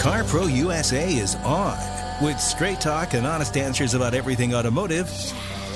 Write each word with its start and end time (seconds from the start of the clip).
CarPro 0.00 0.50
USA 0.56 1.12
is 1.12 1.34
on 1.44 1.76
with 2.24 2.40
straight 2.40 2.80
talk 2.80 3.12
and 3.12 3.26
honest 3.26 3.58
answers 3.58 3.92
about 3.92 4.14
everything 4.14 4.54
automotive 4.54 5.10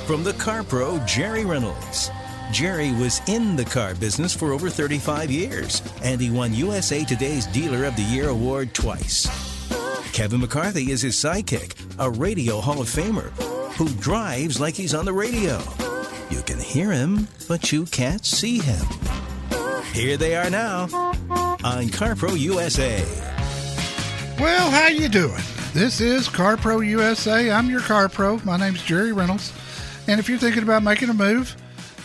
from 0.06 0.24
the 0.24 0.32
CarPro 0.32 1.06
Jerry 1.06 1.44
Reynolds. 1.44 2.10
Jerry 2.50 2.90
was 2.92 3.20
in 3.28 3.54
the 3.54 3.66
car 3.66 3.94
business 3.94 4.34
for 4.34 4.52
over 4.52 4.70
35 4.70 5.30
years, 5.30 5.82
and 6.02 6.22
he 6.22 6.30
won 6.30 6.54
USA 6.54 7.04
Today's 7.04 7.46
Dealer 7.48 7.84
of 7.84 7.96
the 7.96 8.02
Year 8.02 8.30
award 8.30 8.72
twice. 8.72 9.28
Kevin 10.14 10.40
McCarthy 10.40 10.90
is 10.90 11.02
his 11.02 11.16
sidekick, 11.16 11.74
a 11.98 12.10
radio 12.10 12.62
Hall 12.62 12.80
of 12.80 12.88
Famer 12.88 13.28
who 13.74 13.90
drives 14.00 14.58
like 14.58 14.74
he's 14.74 14.94
on 14.94 15.04
the 15.04 15.12
radio. 15.12 15.60
You 16.30 16.40
can 16.40 16.58
hear 16.58 16.90
him, 16.90 17.28
but 17.46 17.72
you 17.72 17.84
can't 17.84 18.24
see 18.24 18.58
him. 18.58 18.86
Here 19.92 20.16
they 20.16 20.34
are 20.34 20.48
now 20.48 20.84
on 21.62 21.88
CarPro 21.88 22.40
USA. 22.40 23.33
Well, 24.38 24.70
how 24.70 24.88
you 24.88 25.08
doing? 25.08 25.40
This 25.72 26.00
is 26.00 26.28
CarPro 26.28 26.84
USA. 26.86 27.50
I'm 27.52 27.70
your 27.70 27.80
CarPro. 27.80 28.44
My 28.44 28.56
name's 28.56 28.82
Jerry 28.82 29.12
Reynolds. 29.12 29.52
And 30.08 30.18
if 30.18 30.28
you're 30.28 30.38
thinking 30.38 30.64
about 30.64 30.82
making 30.82 31.08
a 31.08 31.14
move, 31.14 31.56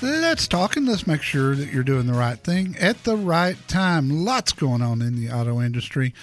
let's 0.02 0.48
talk 0.48 0.78
and 0.78 0.88
let's 0.88 1.08
make 1.08 1.24
sure 1.24 1.56
that 1.56 1.74
you're 1.74 1.84
doing 1.84 2.06
the 2.06 2.14
right 2.14 2.38
thing 2.38 2.76
at 2.80 3.04
the 3.04 3.18
right 3.18 3.58
time. 3.68 4.10
Lots 4.10 4.54
going 4.54 4.84
on 4.84 5.02
in 5.02 5.16
the 5.16 5.32
auto 5.32 5.60
industry. 5.60 6.14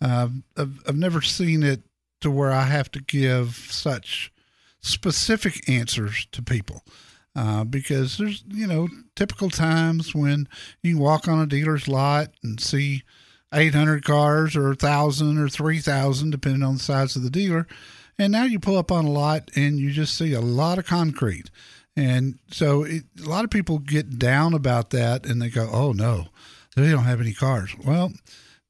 Uh, 0.00 0.28
I've, 0.56 0.82
I've 0.88 0.96
never 0.96 1.20
seen 1.20 1.62
it 1.62 1.82
to 2.22 2.30
where 2.30 2.52
I 2.52 2.62
have 2.62 2.90
to 2.92 3.02
give 3.02 3.54
such 3.70 4.32
specific 4.80 5.68
answers 5.68 6.26
to 6.32 6.42
people. 6.42 6.82
Uh, 7.36 7.64
because 7.64 8.18
there's, 8.18 8.42
you 8.48 8.66
know, 8.66 8.88
typical 9.14 9.50
times 9.50 10.14
when 10.14 10.48
you 10.82 10.98
walk 10.98 11.28
on 11.28 11.38
a 11.38 11.46
dealer's 11.46 11.86
lot 11.86 12.30
and 12.42 12.60
see 12.60 13.02
800 13.52 14.04
cars 14.04 14.56
or 14.56 14.68
1,000 14.68 15.38
or 15.38 15.48
3,000, 15.48 16.30
depending 16.30 16.62
on 16.62 16.74
the 16.74 16.80
size 16.80 17.16
of 17.16 17.22
the 17.22 17.30
dealer. 17.30 17.66
And 18.18 18.32
now 18.32 18.44
you 18.44 18.60
pull 18.60 18.76
up 18.76 18.92
on 18.92 19.04
a 19.04 19.10
lot 19.10 19.50
and 19.56 19.78
you 19.78 19.90
just 19.90 20.16
see 20.16 20.32
a 20.32 20.40
lot 20.40 20.78
of 20.78 20.86
concrete. 20.86 21.50
And 21.96 22.38
so 22.50 22.84
it, 22.84 23.04
a 23.24 23.28
lot 23.28 23.44
of 23.44 23.50
people 23.50 23.78
get 23.78 24.18
down 24.18 24.54
about 24.54 24.90
that 24.90 25.26
and 25.26 25.40
they 25.40 25.48
go, 25.48 25.68
oh 25.72 25.92
no, 25.92 26.26
they 26.76 26.90
don't 26.90 27.04
have 27.04 27.20
any 27.20 27.32
cars. 27.32 27.74
Well, 27.84 28.12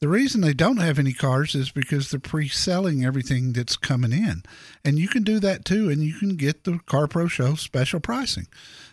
the 0.01 0.09
reason 0.09 0.41
they 0.41 0.55
don't 0.55 0.79
have 0.79 0.99
any 0.99 1.13
cars 1.13 1.55
is 1.55 1.71
because 1.71 2.11
they're 2.11 2.21
pre 2.21 2.49
selling 2.49 3.05
everything 3.05 3.53
that's 3.53 3.77
coming 3.77 4.13
in. 4.13 4.43
And 4.83 4.99
you 4.99 5.09
can 5.09 5.25
do 5.25 5.39
that 5.41 5.67
too. 5.67 5.91
And 5.91 6.03
you 6.03 6.15
can 6.15 6.37
get 6.37 6.65
the 6.65 6.79
Car 6.87 7.07
Pro 7.07 7.27
Show 7.27 7.55
special 7.55 8.01
pricing 8.01 8.47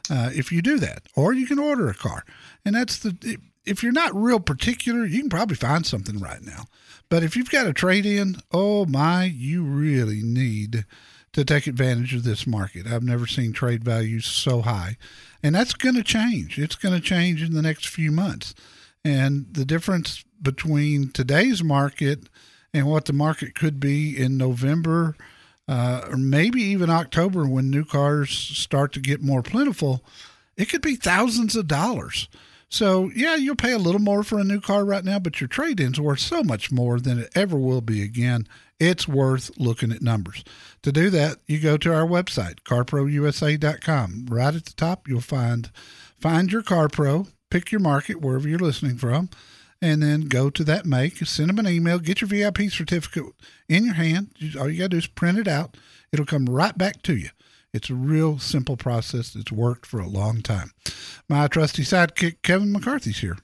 uh, 0.09 0.31
if 0.35 0.51
you 0.51 0.61
do 0.61 0.77
that. 0.79 1.03
Or 1.15 1.33
you 1.33 1.47
can 1.47 1.59
order 1.59 1.87
a 1.87 1.93
car. 1.93 2.25
And 2.65 2.75
that's 2.75 2.99
the, 2.99 3.37
if 3.67 3.83
you're 3.83 3.91
not 3.91 4.15
real 4.15 4.39
particular, 4.39 5.05
you 5.05 5.19
can 5.19 5.29
probably 5.29 5.55
find 5.55 5.85
something 5.85 6.19
right 6.19 6.41
now. 6.41 6.65
But 7.09 7.23
if 7.23 7.35
you've 7.35 7.51
got 7.51 7.67
a 7.67 7.73
trade 7.73 8.05
in, 8.05 8.37
oh 8.51 8.85
my, 8.85 9.25
you 9.25 9.63
really 9.63 10.21
need 10.21 10.85
to 11.33 11.45
take 11.45 11.67
advantage 11.67 12.13
of 12.13 12.23
this 12.23 12.47
market. 12.47 12.87
I've 12.87 13.03
never 13.03 13.27
seen 13.27 13.53
trade 13.53 13.83
values 13.83 14.25
so 14.25 14.61
high. 14.61 14.97
And 15.43 15.53
that's 15.53 15.73
going 15.73 15.95
to 15.95 16.03
change. 16.03 16.57
It's 16.57 16.75
going 16.75 16.95
to 16.95 17.01
change 17.01 17.43
in 17.43 17.53
the 17.53 17.61
next 17.61 17.87
few 17.87 18.11
months. 18.11 18.55
And 19.05 19.45
the 19.51 19.65
difference 19.65 20.25
between 20.41 21.09
today's 21.09 21.63
market 21.63 22.29
and 22.73 22.87
what 22.87 23.05
the 23.05 23.13
market 23.13 23.55
could 23.55 23.79
be 23.79 24.17
in 24.17 24.37
November 24.37 25.15
uh, 25.67 26.07
or 26.09 26.17
maybe 26.17 26.61
even 26.61 26.89
October 26.89 27.45
when 27.45 27.69
new 27.69 27.83
cars 27.83 28.31
start 28.31 28.93
to 28.93 28.99
get 28.99 29.21
more 29.21 29.43
plentiful, 29.43 30.03
it 30.55 30.69
could 30.69 30.81
be 30.81 30.95
thousands 30.95 31.55
of 31.55 31.67
dollars. 31.67 32.29
So, 32.69 33.09
yeah, 33.15 33.35
you'll 33.35 33.55
pay 33.55 33.71
a 33.71 33.77
little 33.77 34.01
more 34.01 34.23
for 34.23 34.39
a 34.39 34.43
new 34.43 34.59
car 34.59 34.83
right 34.83 35.03
now, 35.03 35.19
but 35.19 35.39
your 35.39 35.47
trade 35.47 35.79
in's 35.79 36.01
worth 36.01 36.19
so 36.19 36.43
much 36.43 36.71
more 36.71 36.99
than 36.99 37.19
it 37.19 37.29
ever 37.33 37.57
will 37.57 37.81
be 37.81 38.01
again. 38.01 38.45
It's 38.79 39.07
worth 39.07 39.51
looking 39.57 39.91
at 39.91 40.01
numbers. 40.01 40.43
To 40.83 40.91
do 40.91 41.09
that, 41.09 41.37
you 41.47 41.59
go 41.59 41.77
to 41.77 41.93
our 41.93 42.05
website, 42.05 42.61
carprousa.com. 42.63 44.25
Right 44.29 44.55
at 44.55 44.65
the 44.65 44.73
top, 44.73 45.07
you'll 45.07 45.21
find 45.21 45.71
find 46.19 46.51
your 46.51 46.61
car 46.61 46.89
pro, 46.89 47.27
pick 47.49 47.71
your 47.71 47.81
market 47.81 48.21
wherever 48.21 48.47
you're 48.47 48.59
listening 48.59 48.97
from, 48.97 49.29
and 49.81 50.03
then 50.03 50.21
go 50.21 50.49
to 50.49 50.63
that 50.65 50.85
make, 50.85 51.17
send 51.25 51.49
them 51.49 51.59
an 51.59 51.67
email, 51.67 51.99
get 51.99 52.21
your 52.21 52.27
VIP 52.27 52.69
certificate 52.69 53.33
in 53.69 53.85
your 53.85 53.93
hand. 53.93 54.31
All 54.59 54.69
you 54.69 54.79
got 54.79 54.85
to 54.85 54.89
do 54.89 54.97
is 54.97 55.07
print 55.07 55.39
it 55.39 55.47
out. 55.47 55.77
It'll 56.11 56.25
come 56.25 56.45
right 56.45 56.77
back 56.77 57.01
to 57.03 57.15
you. 57.15 57.29
It's 57.73 57.89
a 57.89 57.95
real 57.95 58.39
simple 58.39 58.77
process. 58.77 59.35
It's 59.35 59.51
worked 59.51 59.85
for 59.85 59.99
a 59.99 60.07
long 60.07 60.41
time. 60.41 60.71
My 61.29 61.47
trusty 61.47 61.83
sidekick, 61.83 62.41
Kevin 62.41 62.71
McCarthy's 62.71 63.19
here. 63.19 63.37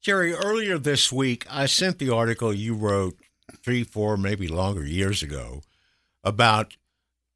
Jerry, 0.00 0.32
earlier 0.32 0.78
this 0.78 1.10
week, 1.10 1.44
I 1.50 1.66
sent 1.66 1.98
the 1.98 2.10
article 2.10 2.54
you 2.54 2.74
wrote 2.74 3.16
three, 3.64 3.82
four, 3.82 4.16
maybe 4.16 4.46
longer 4.46 4.84
years 4.84 5.22
ago 5.22 5.62
about 6.22 6.76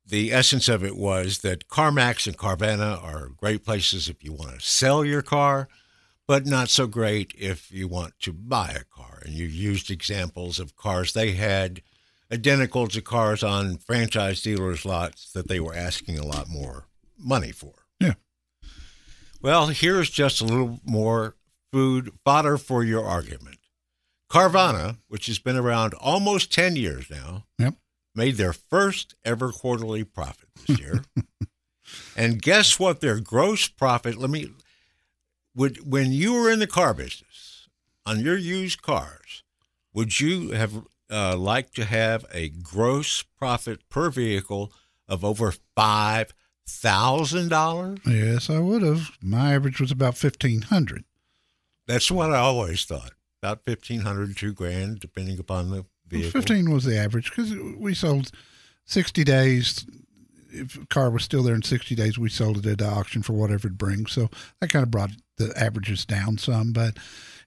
the 0.07 0.33
essence 0.33 0.69
of 0.69 0.85
it 0.85 0.97
was 0.97 1.39
that 1.39 1.69
CarMax 1.69 2.27
and 2.27 2.37
Carvana 2.37 3.03
are 3.03 3.29
great 3.37 3.65
places 3.65 4.09
if 4.09 4.23
you 4.25 4.33
want 4.33 4.61
to 4.61 4.67
sell 4.67 5.05
your 5.05 5.23
car, 5.23 5.69
but 6.27 6.47
not 6.47 6.69
so 6.69 6.87
great 6.87 7.35
if 7.39 7.71
you 7.71 7.89
want 7.89 8.15
to 8.21 8.33
buy 8.33 8.71
a 8.71 8.85
car. 8.85 9.23
And 9.25 9.35
you 9.35 9.47
used 9.47 9.91
examples 9.91 10.59
of 10.59 10.77
cars 10.77 11.13
they 11.13 11.33
had 11.33 11.83
identical 12.33 12.87
to 12.89 13.01
cars 13.03 13.43
on 13.43 13.79
franchise 13.79 14.43
dealers' 14.43 14.85
lots 14.85 15.33
that 15.33 15.49
they 15.49 15.61
were 15.61 15.75
asking 15.75 16.19
a 16.19 16.27
lot 16.27 16.49
more 16.49 16.87
money 17.19 17.53
for. 17.53 17.75
Yeah. 17.99 18.15
Well, 19.43 19.69
here's 19.69 20.11
just 20.11 20.41
a 20.41 20.45
little 20.45 20.81
more 20.85 21.35
food 21.73 22.13
fodder 22.25 22.59
for 22.59 22.85
your 22.85 23.05
argument. 23.05 23.59
Carvana, 24.31 24.99
which 25.09 25.27
has 25.27 25.39
been 25.39 25.57
around 25.57 25.95
almost 25.95 26.53
10 26.53 26.77
years 26.77 27.11
now, 27.11 27.47
Yep. 27.59 27.75
made 28.15 28.37
their 28.37 28.53
first 28.53 29.15
ever 29.25 29.51
quarterly 29.51 30.05
profit 30.05 30.49
this 30.67 30.79
year. 30.79 31.05
and 32.17 32.41
guess 32.41 32.79
what 32.79 33.01
their 33.01 33.19
gross 33.19 33.67
profit, 33.67 34.17
let 34.17 34.31
me 34.31 34.51
would 35.55 35.91
when 35.91 36.13
you 36.13 36.33
were 36.33 36.49
in 36.49 36.61
the 36.61 36.67
car 36.67 36.95
business 36.95 37.69
on 38.07 38.21
your 38.21 38.37
used 38.37 38.83
cars, 38.83 39.43
would 39.93 40.21
you 40.21 40.51
have 40.53 40.85
uh, 41.11 41.37
liked 41.37 41.75
to 41.77 41.85
have 41.85 42.25
a 42.33 42.49
gross 42.49 43.23
profit 43.23 43.89
per 43.89 44.11
vehicle 44.11 44.73
of 45.09 45.25
over 45.25 45.53
five 45.75 46.33
thousand 46.67 47.49
dollars? 47.49 47.99
Yes, 48.07 48.49
I 48.49 48.61
would 48.61 48.83
have. 48.83 49.11
My 49.23 49.55
average 49.55 49.81
was 49.81 49.91
about 49.91 50.17
fifteen 50.17 50.63
hundred. 50.63 51.05
That's 51.87 52.11
what 52.11 52.31
I 52.31 52.39
always 52.39 52.85
thought. 52.85 53.13
About 53.43 53.65
fifteen 53.65 54.01
hundred, 54.01 54.37
two 54.37 54.53
grand, 54.53 55.01
depending 55.01 55.39
upon 55.39 55.71
the 55.71 55.85
vehicle. 56.07 56.31
Fifteen 56.31 56.71
was 56.71 56.85
the 56.85 56.97
average 56.97 57.31
because 57.31 57.55
we 57.77 57.95
sold 57.95 58.31
sixty 58.85 59.25
days. 59.25 59.87
If 60.53 60.83
a 60.83 60.87
car 60.87 61.11
was 61.11 61.25
still 61.25 61.43
there 61.43 61.55
in 61.55 61.63
sixty 61.63 61.95
days, 61.95 62.19
we 62.19 62.29
sold 62.29 62.59
it 62.59 62.67
at 62.67 62.79
the 62.79 62.87
auction 62.87 63.23
for 63.23 63.33
whatever 63.33 63.69
it 63.69 63.79
brings. 63.79 64.13
So 64.13 64.29
that 64.61 64.71
kind 64.71 64.83
of 64.83 64.91
brought 64.91 65.11
the 65.39 65.53
averages 65.57 66.05
down 66.05 66.39
some. 66.39 66.73
But 66.73 66.99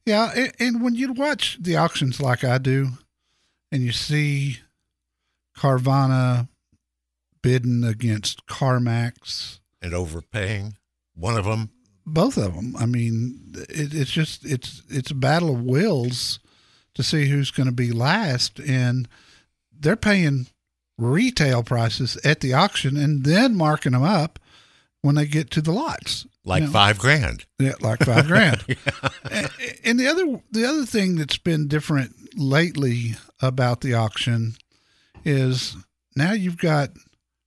yeah, 0.05 0.31
and, 0.35 0.51
and 0.59 0.81
when 0.81 0.95
you 0.95 1.13
watch 1.13 1.57
the 1.61 1.77
auctions 1.77 2.19
like 2.19 2.43
I 2.43 2.57
do, 2.57 2.89
and 3.73 3.81
you 3.83 3.91
see 3.91 4.59
Carvana 5.57 6.47
bidding 7.41 7.83
against 7.83 8.45
CarMax, 8.47 9.59
and 9.81 9.93
overpaying. 9.93 10.77
One 11.15 11.37
of 11.37 11.45
them. 11.45 11.69
both 12.05 12.37
of 12.37 12.55
them. 12.55 12.75
I 12.77 12.85
mean, 12.85 13.53
it, 13.69 13.93
it's 13.93 14.11
just 14.11 14.45
it's 14.45 14.81
it's 14.89 15.11
a 15.11 15.15
battle 15.15 15.53
of 15.53 15.61
wills 15.61 16.39
to 16.95 17.03
see 17.03 17.25
who's 17.27 17.51
going 17.51 17.67
to 17.67 17.73
be 17.73 17.91
last, 17.91 18.59
and 18.59 19.07
they're 19.77 19.95
paying 19.95 20.47
retail 20.97 21.63
prices 21.63 22.17
at 22.23 22.39
the 22.39 22.53
auction 22.53 22.95
and 22.95 23.23
then 23.25 23.55
marking 23.55 23.91
them 23.93 24.03
up 24.03 24.39
when 25.01 25.15
they 25.15 25.25
get 25.25 25.49
to 25.51 25.61
the 25.61 25.71
lots. 25.71 26.25
Like 26.45 26.61
You 26.61 26.67
know? 26.67 26.73
five 26.73 26.99
grand. 26.99 27.45
Yeah, 27.59 27.73
like 27.81 27.99
five 27.99 28.27
grand. 28.27 28.63
and, 29.31 29.49
and 29.83 29.99
the 29.99 30.07
other 30.07 30.41
the 30.51 30.65
other 30.65 30.85
thing 30.85 31.15
that's 31.15 31.37
been 31.37 31.67
different 31.67 32.15
lately 32.35 33.15
about 33.41 33.81
the 33.81 33.93
auction 33.93 34.55
is 35.25 35.75
now 36.15 36.33
you've 36.33 36.57
got 36.57 36.91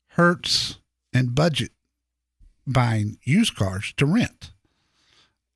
Hertz 0.09 0.79
and 1.13 1.35
Budget 1.35 1.71
buying 2.67 3.19
used 3.23 3.55
cars 3.55 3.93
to 3.97 4.07
rent, 4.07 4.53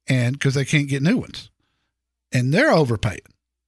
and 0.09 0.35
because 0.35 0.55
they 0.55 0.65
can't 0.65 0.89
get 0.89 1.03
new 1.03 1.19
ones, 1.19 1.51
and 2.33 2.53
they're 2.53 2.71
overpaying. 2.71 3.21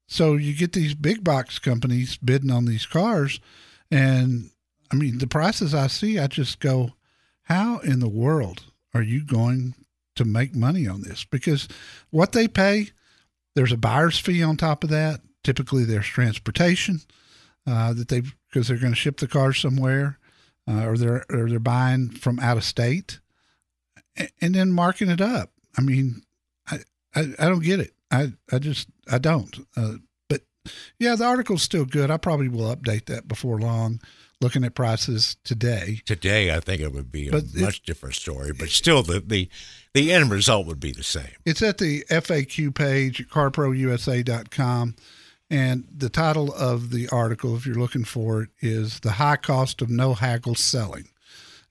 So 0.07 0.35
you 0.35 0.55
get 0.55 0.73
these 0.73 0.95
big 0.95 1.25
box 1.25 1.59
companies 1.59 2.17
bidding 2.19 2.51
on 2.51 2.67
these 2.67 2.87
cars, 2.87 3.41
and 3.91 4.51
I 4.91 4.97
mean 4.97 5.19
the 5.19 5.27
prices 5.27 5.75
I 5.75 5.87
see, 5.87 6.19
I 6.19 6.27
just 6.27 6.61
go, 6.61 6.93
how 7.45 7.79
in 7.79 8.01
the 8.01 8.09
world 8.09 8.65
are 8.95 9.03
you 9.03 9.25
going 9.25 9.75
to 10.17 10.25
make 10.25 10.55
money 10.55 10.87
on 10.87 11.03
this? 11.03 11.25
Because 11.25 11.67
what 12.11 12.33
they 12.33 12.47
pay, 12.47 12.91
there's 13.55 13.73
a 13.73 13.77
buyer's 13.79 14.19
fee 14.19 14.43
on 14.43 14.57
top 14.57 14.85
of 14.85 14.91
that. 14.91 15.21
Typically, 15.45 15.85
there's 15.85 16.07
transportation 16.07 17.01
uh, 17.67 17.93
that 17.93 18.09
they 18.09 18.23
because 18.49 18.69
they're 18.69 18.77
going 18.79 18.93
to 18.93 18.99
ship 18.99 19.19
the 19.19 19.27
cars 19.29 19.59
somewhere, 19.59 20.19
uh, 20.69 20.85
or 20.87 20.97
they're 20.97 21.25
or 21.31 21.49
they're 21.49 21.59
buying 21.59 22.11
from 22.11 22.39
out 22.39 22.57
of 22.57 22.65
state, 22.65 23.19
a- 24.19 24.29
and 24.41 24.55
then 24.55 24.71
marking 24.73 25.11
it 25.11 25.21
up. 25.21 25.51
I 25.77 25.81
mean, 25.81 26.23
I 26.69 26.79
I, 27.15 27.21
I 27.39 27.49
don't 27.49 27.63
get 27.65 27.81
it. 27.81 27.93
I 28.11 28.33
I 28.53 28.59
just 28.59 28.89
I 29.11 29.19
don't. 29.19 29.67
Uh, 29.77 29.95
but 30.29 30.43
yeah, 30.99 31.17
the 31.17 31.25
article's 31.25 31.63
still 31.63 31.85
good. 31.85 32.11
I 32.11 32.17
probably 32.19 32.49
will 32.49 32.75
update 32.75 33.07
that 33.07 33.27
before 33.29 33.59
long. 33.59 34.01
Looking 34.41 34.65
at 34.65 34.75
prices 34.75 35.37
today. 35.45 36.01
Today, 36.05 36.53
I 36.53 36.59
think 36.59 36.81
it 36.81 36.93
would 36.93 37.13
be 37.13 37.29
a 37.29 37.31
But 37.31 37.45
it- 37.55 37.61
much 37.61 37.83
different 37.85 38.17
story, 38.17 38.53
but 38.53 38.71
still, 38.71 39.05
the, 39.05 39.21
the 39.21 39.49
the 39.95 40.13
end 40.13 40.33
result 40.33 40.67
would 40.67 40.81
be 40.81 40.91
the 40.91 41.05
same. 41.05 41.31
It's 41.45 41.63
at 41.63 41.79
the 41.79 42.05
FAQ 42.11 42.75
page 42.75 43.21
at 43.21 43.29
carprousa.com. 43.29 44.97
And 45.53 45.87
the 45.95 46.09
title 46.09 46.51
of 46.55 46.93
the 46.93 47.11
article, 47.11 47.55
if 47.55 47.67
you're 47.67 47.75
looking 47.75 48.05
for 48.05 48.45
it, 48.45 48.49
is 48.63 49.01
The 49.01 49.13
High 49.13 49.37
Cost 49.37 49.83
of 49.83 49.91
No 49.91 50.15
Haggle 50.15 50.55
Selling. 50.55 51.09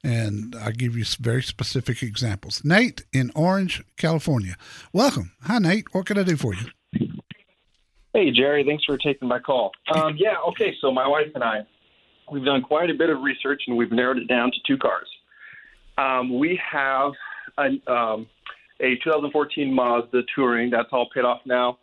And 0.04 0.56
I 0.56 0.70
give 0.70 0.96
you 0.96 1.04
some 1.04 1.24
very 1.24 1.42
specific 1.42 2.04
examples. 2.04 2.64
Nate 2.64 3.06
in 3.12 3.32
Orange, 3.34 3.84
California. 3.98 4.56
Welcome. 4.94 5.32
Hi, 5.42 5.58
Nate. 5.58 5.96
What 5.96 6.06
can 6.06 6.20
I 6.20 6.24
do 6.24 6.38
for 6.38 6.54
you? 6.54 6.68
Hey, 8.14 8.30
Jerry. 8.30 8.64
Thanks 8.64 8.86
for 8.86 9.00
taking 9.00 9.28
my 9.28 9.40
call. 9.40 9.72
Um, 9.96 10.16
yeah, 10.16 10.36
okay. 10.50 10.76
So 10.80 10.92
my 10.92 11.08
wife 11.08 11.32
and 11.34 11.44
I, 11.44 11.62
we've 12.32 12.46
done 12.46 12.62
quite 12.62 12.92
a 12.92 12.94
bit 12.94 13.10
of 13.10 13.22
research, 13.22 13.64
and 13.66 13.76
we've 13.76 13.92
narrowed 13.92 14.20
it 14.20 14.28
down 14.28 14.52
to 14.52 14.58
two 14.68 14.78
cars. 14.78 15.08
Um, 15.98 16.38
we 16.38 16.62
have 16.72 17.14
a, 17.58 17.92
um, 17.92 18.28
a 18.80 18.96
2014 19.04 19.74
Mazda 19.74 20.22
Touring. 20.36 20.70
That's 20.70 20.90
all 20.92 21.10
paid 21.12 21.26
off 21.26 21.42
now, 21.48 21.80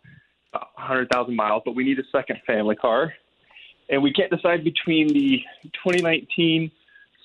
100,000 0.53 1.35
miles. 1.35 1.61
But 1.65 1.75
we 1.75 1.83
need 1.83 1.99
a 1.99 2.03
second 2.11 2.39
family 2.45 2.75
car, 2.75 3.13
and 3.89 4.01
we 4.01 4.11
can't 4.13 4.31
decide 4.31 4.63
between 4.63 5.07
the 5.07 5.41
2019 5.83 6.71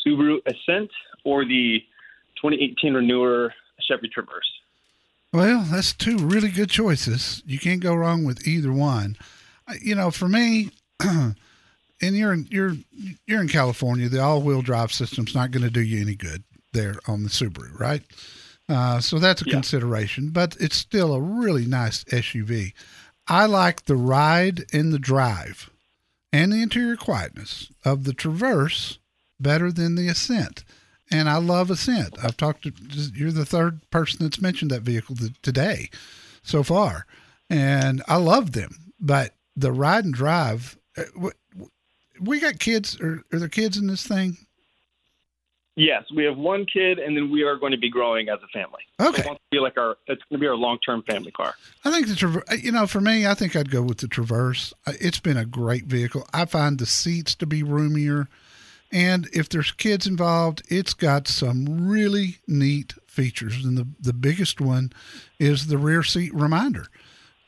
Subaru 0.06 0.38
Ascent 0.46 0.90
or 1.24 1.44
the 1.44 1.80
2018 2.36 2.94
or 2.96 3.02
newer 3.02 3.52
Chevy 3.80 4.08
Traverse. 4.08 4.50
Well, 5.32 5.66
that's 5.70 5.92
two 5.92 6.18
really 6.18 6.50
good 6.50 6.70
choices. 6.70 7.42
You 7.46 7.58
can't 7.58 7.80
go 7.80 7.94
wrong 7.94 8.24
with 8.24 8.46
either 8.46 8.72
one. 8.72 9.16
You 9.82 9.94
know, 9.96 10.10
for 10.10 10.28
me, 10.28 10.70
and 11.00 11.36
you're 12.00 12.32
in, 12.32 12.46
you're 12.50 12.74
you're 13.26 13.40
in 13.40 13.48
California, 13.48 14.08
the 14.08 14.20
all-wheel 14.22 14.62
drive 14.62 14.92
system's 14.92 15.34
not 15.34 15.50
going 15.50 15.64
to 15.64 15.70
do 15.70 15.80
you 15.80 16.00
any 16.00 16.14
good 16.14 16.44
there 16.72 16.94
on 17.08 17.22
the 17.22 17.28
Subaru, 17.30 17.78
right? 17.78 18.02
Uh, 18.68 19.00
so 19.00 19.18
that's 19.18 19.42
a 19.42 19.44
Yeah. 19.46 19.54
consideration, 19.54 20.30
but 20.30 20.56
it's 20.60 20.76
still 20.76 21.12
a 21.14 21.20
really 21.20 21.66
nice 21.66 22.04
SUV. 22.04 22.72
I 23.26 23.46
like 23.46 23.84
the 23.84 23.96
ride 23.96 24.64
and 24.72 24.92
the 24.92 24.98
drive 24.98 25.70
and 26.32 26.52
the 26.52 26.62
interior 26.62 26.96
quietness 26.96 27.70
of 27.84 28.04
the 28.04 28.12
Traverse 28.12 28.98
better 29.40 29.72
than 29.72 29.94
the 29.94 30.08
Ascent. 30.08 30.64
And 31.10 31.28
I 31.28 31.36
love 31.36 31.70
Ascent. 31.70 32.16
I've 32.22 32.36
talked 32.36 32.62
to 32.64 32.72
you're 33.14 33.30
the 33.32 33.44
third 33.44 33.88
person 33.90 34.20
that's 34.22 34.40
mentioned 34.40 34.70
that 34.70 34.82
vehicle 34.82 35.16
today 35.42 35.90
so 36.42 36.62
far. 36.62 37.06
And 37.48 38.02
I 38.08 38.16
love 38.16 38.52
them. 38.52 38.92
But 39.00 39.34
the 39.54 39.72
ride 39.72 40.04
and 40.04 40.14
drive, 40.14 40.78
eh, 40.96 41.04
w- 41.14 41.34
we 42.20 42.40
got 42.40 42.58
kids. 42.58 42.98
Are, 43.00 43.22
are 43.32 43.38
there 43.38 43.48
kids 43.48 43.76
in 43.76 43.86
this 43.86 44.06
thing? 44.06 44.38
Yes, 45.76 46.04
we 46.14 46.24
have 46.24 46.36
one 46.36 46.66
kid, 46.66 47.00
and 47.00 47.16
then 47.16 47.30
we 47.30 47.42
are 47.42 47.56
going 47.56 47.72
to 47.72 47.78
be 47.78 47.90
growing 47.90 48.28
as 48.28 48.38
a 48.44 48.48
family. 48.56 48.82
Okay. 49.00 49.22
It 49.22 49.26
wants 49.26 49.42
to 49.42 49.56
be 49.56 49.58
like 49.58 49.76
our. 49.76 49.96
It's 50.06 50.22
going 50.28 50.38
to 50.38 50.38
be 50.38 50.46
our 50.46 50.54
long-term 50.54 51.02
family 51.02 51.32
car. 51.32 51.54
I 51.84 51.90
think 51.90 52.06
the 52.06 52.14
Traverse, 52.14 52.62
you 52.62 52.70
know, 52.70 52.86
for 52.86 53.00
me, 53.00 53.26
I 53.26 53.34
think 53.34 53.56
I'd 53.56 53.72
go 53.72 53.82
with 53.82 53.98
the 53.98 54.06
Traverse. 54.06 54.72
Uh, 54.86 54.92
It's 55.00 55.18
been 55.18 55.36
a 55.36 55.44
great 55.44 55.86
vehicle. 55.86 56.28
I 56.32 56.44
find 56.44 56.78
the 56.78 56.86
seats 56.86 57.34
to 57.36 57.46
be 57.46 57.62
roomier. 57.64 58.28
And 58.92 59.28
if 59.32 59.48
there's 59.48 59.72
kids 59.72 60.06
involved, 60.06 60.62
it's 60.68 60.94
got 60.94 61.26
some 61.26 61.88
really 61.88 62.38
neat 62.46 62.94
features. 63.08 63.64
And 63.64 63.76
the, 63.76 63.88
the 63.98 64.12
biggest 64.12 64.60
one 64.60 64.92
is 65.40 65.66
the 65.66 65.78
rear 65.78 66.04
seat 66.04 66.32
reminder. 66.32 66.86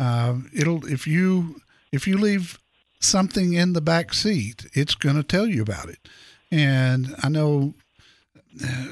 Uh, 0.00 0.38
it'll, 0.52 0.84
if 0.86 1.06
you, 1.06 1.60
if 1.92 2.08
you 2.08 2.18
leave 2.18 2.58
something 2.98 3.52
in 3.52 3.74
the 3.74 3.80
back 3.80 4.12
seat, 4.12 4.66
it's 4.72 4.96
going 4.96 5.14
to 5.14 5.22
tell 5.22 5.46
you 5.46 5.62
about 5.62 5.88
it. 5.88 6.08
And 6.50 7.14
I 7.22 7.28
know 7.28 7.74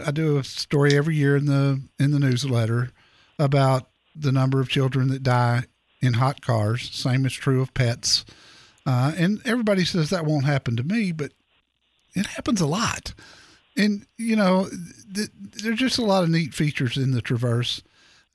I 0.04 0.10
do 0.10 0.38
a 0.38 0.44
story 0.44 0.96
every 0.96 1.16
year 1.16 1.36
in 1.36 1.46
the 1.46 1.82
in 1.98 2.10
the 2.10 2.18
newsletter 2.18 2.90
about 3.38 3.88
the 4.14 4.32
number 4.32 4.60
of 4.60 4.68
children 4.68 5.08
that 5.08 5.22
die 5.22 5.64
in 6.00 6.14
hot 6.14 6.40
cars. 6.40 6.90
Same 6.92 7.24
is 7.26 7.32
true 7.32 7.60
of 7.60 7.74
pets. 7.74 8.24
Uh, 8.86 9.12
and 9.16 9.40
everybody 9.46 9.84
says 9.84 10.10
that 10.10 10.26
won't 10.26 10.44
happen 10.44 10.76
to 10.76 10.82
me, 10.82 11.10
but 11.10 11.32
it 12.14 12.26
happens 12.26 12.60
a 12.60 12.66
lot. 12.66 13.14
And 13.76 14.06
you 14.18 14.36
know, 14.36 14.68
th- 15.14 15.30
there's 15.62 15.78
just 15.78 15.98
a 15.98 16.04
lot 16.04 16.24
of 16.24 16.30
neat 16.30 16.54
features 16.54 16.96
in 16.96 17.12
the 17.12 17.22
Traverse. 17.22 17.82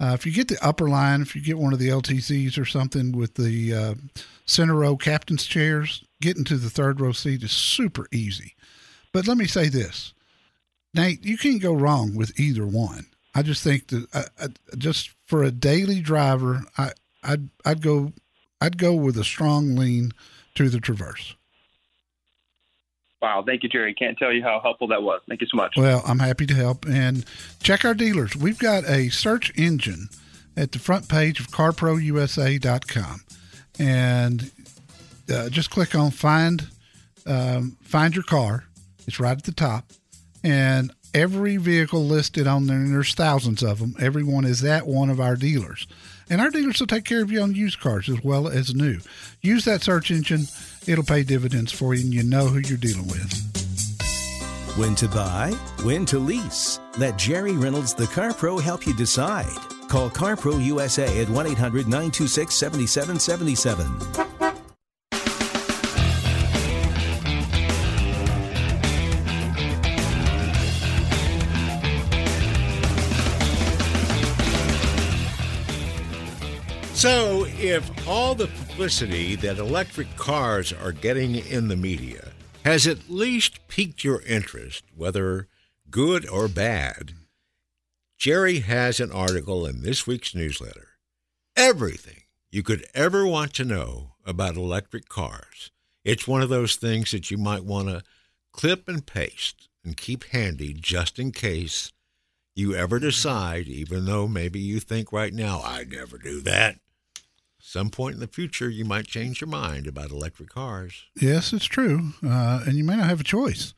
Uh, 0.02 0.14
if 0.14 0.26
you 0.26 0.32
get 0.32 0.48
the 0.48 0.66
upper 0.66 0.88
line, 0.88 1.22
if 1.22 1.36
you 1.36 1.42
get 1.42 1.58
one 1.58 1.74
of 1.74 1.80
the 1.80 1.90
LTZs 1.90 2.58
or 2.58 2.66
something 2.66 3.12
with 3.12 3.36
the 3.36 3.74
uh, 3.74 3.94
center 4.46 4.76
row 4.76 4.96
captain's 4.96 5.46
chairs, 5.46 6.04
getting 6.22 6.46
to 6.46 6.58
the 6.58 6.70
third 6.70 7.02
row 7.02 7.12
seat 7.12 7.44
is 7.44 7.52
super 7.52 8.08
easy. 8.12 8.56
But 9.12 9.28
let 9.28 9.38
me 9.38 9.46
say 9.46 9.68
this, 9.68 10.14
Nate, 10.94 11.24
you 11.24 11.38
can't 11.38 11.62
go 11.62 11.74
wrong 11.74 12.16
with 12.16 12.40
either 12.40 12.66
one. 12.66 13.06
I 13.36 13.44
just 13.44 13.64
think 13.64 13.88
that 13.88 14.08
I, 14.14 14.24
I, 14.44 14.48
just 14.78 15.12
for 15.26 15.44
a 15.44 15.52
daily 15.52 16.02
driver, 16.02 16.62
I 16.78 16.92
I'd 17.24 17.50
I'd 17.64 17.82
go 17.82 18.14
I'd 18.60 18.78
go 18.78 18.94
with 18.96 19.18
a 19.18 19.24
strong 19.24 19.76
lean 19.76 20.12
to 20.56 20.70
the 20.70 20.80
Traverse. 20.80 21.36
Wow, 23.22 23.44
thank 23.46 23.64
you, 23.64 23.70
Jerry. 23.70 23.94
Can't 23.94 24.18
tell 24.18 24.32
you 24.32 24.42
how 24.42 24.62
helpful 24.62 24.88
that 24.88 25.04
was. 25.04 25.22
Thank 25.28 25.42
you 25.42 25.48
so 25.48 25.58
much. 25.58 25.74
Well, 25.76 26.02
I'm 26.08 26.20
happy 26.20 26.46
to 26.46 26.54
help 26.54 26.86
and 26.86 27.26
check 27.62 27.84
our 27.84 27.94
dealers. 27.94 28.36
We've 28.36 28.58
got 28.58 28.86
a 28.86 29.10
search 29.10 29.52
engine 29.58 30.08
at 30.56 30.72
the 30.72 30.80
front 30.80 31.10
page 31.10 31.40
of 31.42 31.48
carprousa.com 31.48 33.22
and 33.78 34.52
uh, 35.34 35.50
just 35.50 35.70
click 35.70 35.96
on 35.96 36.12
find 36.12 36.68
um, 37.26 37.78
find 37.82 38.16
your 38.16 38.24
car. 38.24 38.66
It's 39.06 39.20
right 39.20 39.38
at 39.38 39.44
the 39.44 39.52
top, 39.52 39.92
and 40.44 40.92
every 41.14 41.58
vehicle 41.58 42.06
listed 42.06 42.48
on 42.48 42.68
there, 42.68 42.78
and 42.78 42.94
there's 42.94 43.14
thousands 43.14 43.64
of 43.64 43.80
them. 43.80 43.96
Everyone 44.00 44.46
is 44.46 44.64
at 44.64 44.88
one 44.88 45.10
of 45.10 45.20
our 45.20 45.36
dealers, 45.36 45.88
and 46.30 46.42
our 46.42 46.50
dealers 46.50 46.80
will 46.80 46.88
take 46.88 47.06
care 47.06 47.22
of 47.22 47.32
you 47.32 47.42
on 47.42 47.56
used 47.56 47.80
cars 47.80 48.10
as 48.10 48.24
well 48.24 48.48
as 48.48 48.76
new. 48.76 49.00
Use 49.42 49.66
that 49.66 49.82
search 49.82 50.12
engine; 50.12 50.46
it'll 50.88 51.04
pay 51.04 51.24
dividends 51.24 51.72
for 51.72 51.94
you, 51.94 52.04
and 52.04 52.14
you 52.14 52.24
know 52.24 52.48
who 52.48 52.60
you're 52.60 52.78
dealing 52.78 53.08
with. 53.08 53.46
When 54.78 54.96
to 54.96 55.08
buy, 55.08 55.52
when 55.84 56.06
to 56.06 56.20
lease. 56.20 56.80
Let 56.98 57.18
Jerry 57.18 57.54
Reynolds, 57.54 57.94
the 57.94 58.08
Car 58.08 58.34
Pro, 58.34 58.60
help 58.60 58.86
you 58.86 58.94
decide. 58.96 59.58
Call 59.90 60.10
CarPro 60.10 60.64
USA 60.64 61.22
at 61.22 61.30
1 61.30 61.48
800 61.48 61.88
926 61.88 62.56
7777. 62.56 64.29
So, 77.00 77.46
if 77.48 77.90
all 78.10 78.36
the 78.36 78.48
publicity 78.48 79.38
that 79.38 79.58
electric 79.58 80.18
cars 80.18 80.74
are 80.74 80.92
getting 80.92 81.36
in 81.36 81.70
the 81.70 81.78
media 81.78 82.34
has 82.66 82.86
at 82.88 83.10
least 83.10 83.66
piqued 83.70 84.04
your 84.04 84.22
interest, 84.24 84.84
whether 84.94 85.48
good 85.90 86.28
or 86.28 86.50
bad, 86.50 87.14
Jerry 88.18 88.60
has 88.60 89.00
an 89.00 89.14
article 89.14 89.66
in 89.66 89.82
this 89.82 90.06
week's 90.06 90.36
newsletter 90.36 90.90
Everything 91.56 92.24
you 92.52 92.64
could 92.64 92.86
ever 92.94 93.26
want 93.26 93.54
to 93.54 93.64
know 93.64 94.16
about 94.26 94.58
electric 94.58 95.08
cars. 95.08 95.72
It's 96.04 96.28
one 96.28 96.42
of 96.42 96.50
those 96.50 96.76
things 96.76 97.12
that 97.12 97.32
you 97.32 97.38
might 97.38 97.64
want 97.64 97.88
to 97.88 98.04
clip 98.52 98.90
and 98.90 99.06
paste 99.06 99.70
and 99.86 99.96
keep 99.96 100.26
handy 100.26 100.74
just 100.74 101.18
in 101.18 101.32
case 101.32 101.94
you 102.56 102.76
ever 102.76 103.00
decide, 103.00 103.70
even 103.70 104.04
though 104.04 104.28
maybe 104.28 104.60
you 104.60 104.82
think 104.82 105.14
right 105.14 105.34
now, 105.34 105.62
I'd 105.62 105.94
never 105.94 106.18
do 106.18 106.42
that. 106.42 106.78
Some 107.62 107.90
point 107.90 108.16
in 108.16 108.20
the 108.22 108.28
future, 108.28 108.70
you 108.70 108.86
might 108.86 109.06
change 109.06 109.42
your 109.42 109.50
mind 109.50 109.86
about 109.86 110.12
electric 110.12 110.50
cars. 110.50 111.04
Yes, 111.20 111.52
it's 111.52 111.66
true, 111.66 112.14
uh, 112.26 112.64
and 112.66 112.76
you 112.76 112.84
may 112.84 112.96
not 112.96 113.08
have 113.08 113.20
a 113.20 113.26
choice. 113.26 113.74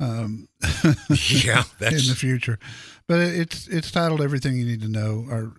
Um, 0.00 0.48
yeah, 1.10 1.64
that's 1.78 2.02
in 2.02 2.08
the 2.08 2.16
future, 2.16 2.58
but 3.06 3.20
it's 3.20 3.66
it's 3.68 3.90
titled 3.90 4.20
"Everything 4.20 4.56
You 4.56 4.64
Need 4.64 4.82
to 4.82 4.88
Know," 4.88 5.26
our 5.28 5.52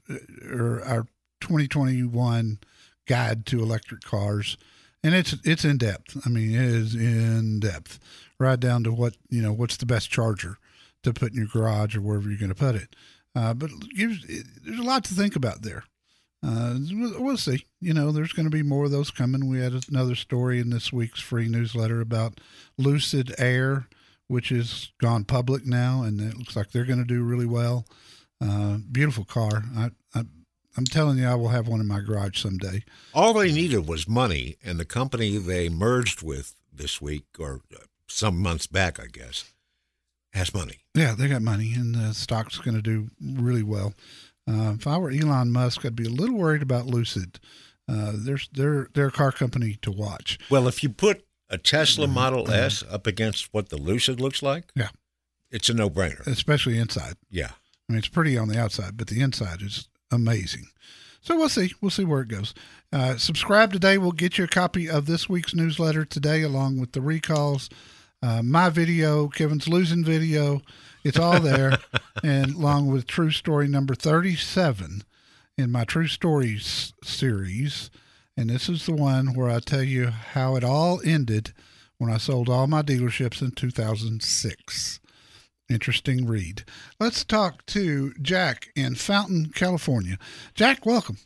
or 0.52 0.82
our 0.84 1.08
2021 1.42 2.60
guide 3.08 3.46
to 3.48 3.62
electric 3.62 4.02
cars, 4.02 4.58
and 5.04 5.14
it's 5.14 5.36
it's 5.44 5.66
in 5.66 5.78
depth. 5.78 6.18
I 6.26 6.30
mean, 6.30 6.56
it 6.56 6.62
is 6.62 6.96
in 6.96 7.60
depth, 7.60 8.00
right 8.40 8.60
down 8.60 8.84
to 8.86 8.94
what 8.94 9.16
you 9.30 9.42
know 9.42 9.54
what's 9.54 9.78
the 9.78 9.86
best 9.86 10.10
charger 10.10 10.58
to 11.04 11.14
put 11.14 11.32
in 11.32 11.38
your 11.38 11.48
garage 11.48 11.96
or 11.96 12.02
wherever 12.02 12.30
you're 12.30 12.40
going 12.40 12.50
to 12.50 12.56
put 12.56 12.76
it. 12.76 12.96
Uh, 13.36 13.54
but 13.54 13.70
gives, 13.96 14.26
there's 14.66 14.80
a 14.80 14.84
lot 14.84 15.04
to 15.06 15.14
think 15.14 15.36
about 15.36 15.62
there. 15.62 15.84
Uh, 16.42 16.76
we'll, 17.20 17.38
see. 17.38 17.66
You 17.82 17.94
know, 17.94 18.12
there's 18.12 18.32
going 18.32 18.46
to 18.46 18.56
be 18.56 18.64
more 18.64 18.86
of 18.86 18.92
those 18.92 19.12
coming. 19.12 19.50
We 19.50 19.60
had 19.60 19.74
another 19.90 20.16
story 20.16 20.60
in 20.60 20.70
this 20.70 20.94
week's 20.94 21.20
free 21.20 21.50
newsletter 21.50 22.00
about 22.00 22.40
Lucid 22.78 23.36
Air, 23.38 23.88
which 24.28 24.50
has 24.50 24.92
gone 25.00 25.26
public 25.26 25.66
now, 25.66 26.04
and 26.04 26.22
it 26.22 26.38
looks 26.38 26.56
like 26.56 26.72
they're 26.72 26.86
going 26.86 27.00
to 27.00 27.06
do 27.06 27.24
really 27.24 27.46
well. 27.46 27.86
Uh, 28.42 28.78
beautiful 28.90 29.26
car. 29.26 29.64
I, 29.76 29.92
I, 30.16 30.24
I'm 30.78 30.86
telling 30.86 31.18
you, 31.18 31.28
I 31.28 31.36
will 31.36 31.50
have 31.50 31.68
one 31.68 31.82
in 31.82 31.88
my 31.88 32.00
garage 32.00 32.42
someday. 32.42 32.84
All 33.14 33.34
they 33.34 33.52
needed 33.52 33.86
was 33.86 34.08
money, 34.08 34.56
and 34.64 34.80
the 34.80 34.86
company 34.86 35.38
they 35.38 35.68
merged 35.68 36.22
with 36.22 36.56
this 36.72 37.02
week, 37.02 37.26
or 37.38 37.62
some 38.08 38.40
months 38.42 38.66
back, 38.66 38.98
I 38.98 39.08
guess, 39.08 39.52
has 40.34 40.54
money. 40.54 40.80
Yeah, 40.96 41.16
they 41.16 41.28
got 41.28 41.42
money, 41.42 41.74
and 41.74 41.96
the 41.96 42.14
stock's 42.14 42.60
going 42.60 42.76
to 42.76 42.82
do 42.82 43.10
really 43.22 43.64
well. 43.64 43.94
Uh, 44.50 44.74
if 44.74 44.88
I 44.88 44.98
were 44.98 45.12
Elon 45.12 45.52
Musk, 45.52 45.86
I'd 45.86 45.96
be 45.96 46.06
a 46.06 46.10
little 46.10 46.36
worried 46.38 46.62
about 46.64 46.88
Lucid. 46.88 47.40
Uh, 47.88 48.14
they're 48.16 48.40
they're 48.54 48.88
they're 48.94 49.08
a 49.08 49.12
car 49.12 49.32
company 49.32 49.78
to 49.82 49.92
watch. 49.92 50.38
Well, 50.50 50.68
if 50.68 50.82
you 50.84 50.90
put 50.90 51.26
a 51.50 51.58
Tesla 51.58 52.08
Model 52.08 52.50
S 52.52 52.84
up 52.90 53.06
against 53.08 53.54
what 53.54 53.70
the 53.70 53.78
Lucid 53.78 54.20
looks 54.22 54.42
like, 54.44 54.72
Yeah, 54.76 54.90
it's 55.52 55.70
a 55.70 55.74
no-brainer. 55.74 56.26
especially 56.28 56.78
inside. 56.78 57.16
Yeah. 57.30 57.52
I 57.52 57.94
mean, 57.94 57.98
it's 58.00 58.08
pretty 58.08 58.38
on 58.38 58.48
the 58.50 58.60
outside, 58.60 58.98
but 58.98 59.08
the 59.08 59.22
inside 59.22 59.62
is 59.64 59.90
amazing. 60.12 60.68
So 61.22 61.36
we'll 61.36 61.50
see. 61.50 61.74
We'll 61.82 61.90
see 61.92 62.06
where 62.06 62.22
it 62.22 62.28
goes. 62.28 62.54
Uh, 62.94 63.18
subscribe 63.18 63.74
today. 63.74 63.98
We'll 63.98 64.12
get 64.12 64.38
you 64.38 64.44
a 64.46 64.48
copy 64.48 64.90
of 64.90 65.06
this 65.08 65.28
week's 65.28 65.54
newsletter 65.56 66.06
today, 66.06 66.44
along 66.44 66.80
with 66.80 66.92
the 66.94 67.02
recalls, 67.02 67.70
uh, 68.22 68.42
my 68.44 68.70
video, 68.70 69.28
Kevin's 69.28 69.68
losing 69.68 70.04
video. 70.06 70.62
It's 71.02 71.18
all 71.18 71.40
there, 71.40 71.78
and 72.24 72.56
along 72.56 72.88
with 72.88 73.08
True 73.08 73.32
Story 73.32 73.70
number 73.70 73.96
37 73.96 75.04
in 75.58 75.72
my 75.72 75.86
True 75.86 76.08
Stories 76.08 76.94
series. 77.04 77.90
And 78.36 78.50
this 78.50 78.68
is 78.68 78.86
the 78.86 78.94
one 78.94 79.34
where 79.34 79.50
I 79.50 79.60
tell 79.60 79.84
you 79.84 80.08
how 80.08 80.58
it 80.58 80.64
all 80.64 81.00
ended 81.06 81.54
when 82.00 82.12
I 82.12 82.18
sold 82.18 82.50
all 82.50 82.68
my 82.68 82.82
dealerships 82.82 83.42
in 83.42 83.52
2006. 83.52 85.00
Interesting 85.70 86.28
read. 86.28 86.64
Let's 87.00 87.24
talk 87.24 87.66
to 87.68 88.14
Jack 88.22 88.70
in 88.76 88.96
Fountain, 88.96 89.52
California. 89.56 90.18
Jack, 90.54 90.86
welcome. 90.86 91.18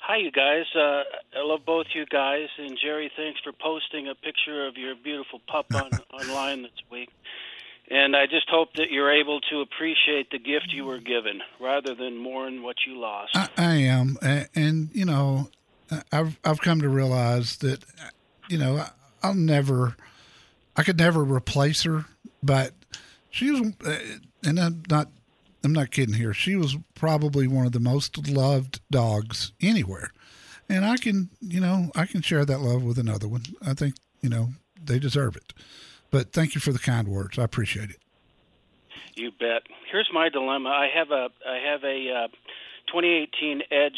Hi, 0.00 0.16
you 0.16 0.30
guys. 0.30 0.64
Uh, 0.74 1.02
I 1.36 1.42
love 1.42 1.66
both 1.66 1.86
you 1.94 2.06
guys. 2.06 2.48
And 2.58 2.78
Jerry, 2.80 3.10
thanks 3.14 3.40
for 3.44 3.52
posting 3.52 4.08
a 4.08 4.14
picture 4.14 4.66
of 4.66 4.76
your 4.76 4.94
beautiful 4.94 5.40
pup 5.48 5.66
on, 5.74 5.90
online 6.12 6.62
this 6.62 6.70
week. 6.90 7.10
And 7.88 8.16
I 8.16 8.26
just 8.26 8.48
hope 8.50 8.74
that 8.74 8.90
you're 8.90 9.12
able 9.12 9.40
to 9.42 9.60
appreciate 9.60 10.30
the 10.30 10.40
gift 10.40 10.72
you 10.72 10.84
were 10.84 10.98
given 10.98 11.40
rather 11.60 11.94
than 11.94 12.16
mourn 12.16 12.62
what 12.64 12.76
you 12.84 12.98
lost. 12.98 13.36
I, 13.36 13.48
I 13.56 13.74
am, 13.74 14.18
and, 14.20 14.48
and 14.56 14.90
you 14.92 15.04
know, 15.04 15.50
I've 16.10 16.36
I've 16.44 16.60
come 16.60 16.80
to 16.80 16.88
realize 16.88 17.58
that, 17.58 17.84
you 18.48 18.58
know, 18.58 18.84
I'll 19.22 19.34
never, 19.34 19.96
I 20.76 20.82
could 20.82 20.98
never 20.98 21.22
replace 21.22 21.84
her, 21.84 22.06
but 22.42 22.72
she 23.30 23.52
was, 23.52 23.72
uh, 23.86 23.98
and 24.44 24.58
I'm 24.58 24.82
not, 24.90 25.08
I'm 25.62 25.72
not 25.72 25.92
kidding 25.92 26.16
here. 26.16 26.34
She 26.34 26.56
was 26.56 26.76
probably 26.96 27.46
one 27.46 27.66
of 27.66 27.72
the 27.72 27.78
most 27.78 28.28
loved 28.28 28.80
dogs 28.90 29.52
anywhere, 29.60 30.10
and 30.68 30.84
I 30.84 30.96
can, 30.96 31.30
you 31.40 31.60
know, 31.60 31.92
I 31.94 32.06
can 32.06 32.20
share 32.20 32.44
that 32.44 32.60
love 32.60 32.82
with 32.82 32.98
another 32.98 33.28
one. 33.28 33.44
I 33.64 33.74
think, 33.74 33.94
you 34.22 34.28
know, 34.28 34.48
they 34.84 34.98
deserve 34.98 35.36
it. 35.36 35.52
But 36.10 36.32
thank 36.32 36.54
you 36.54 36.60
for 36.60 36.72
the 36.72 36.78
kind 36.78 37.08
words. 37.08 37.38
I 37.38 37.44
appreciate 37.44 37.90
it. 37.90 37.96
You 39.14 39.30
bet. 39.32 39.62
Here's 39.90 40.08
my 40.12 40.28
dilemma. 40.28 40.68
I 40.70 40.88
have 40.94 41.10
a 41.10 41.28
I 41.48 41.56
have 41.70 41.82
a 41.84 42.10
uh, 42.24 42.28
2018 42.88 43.62
Edge 43.70 43.92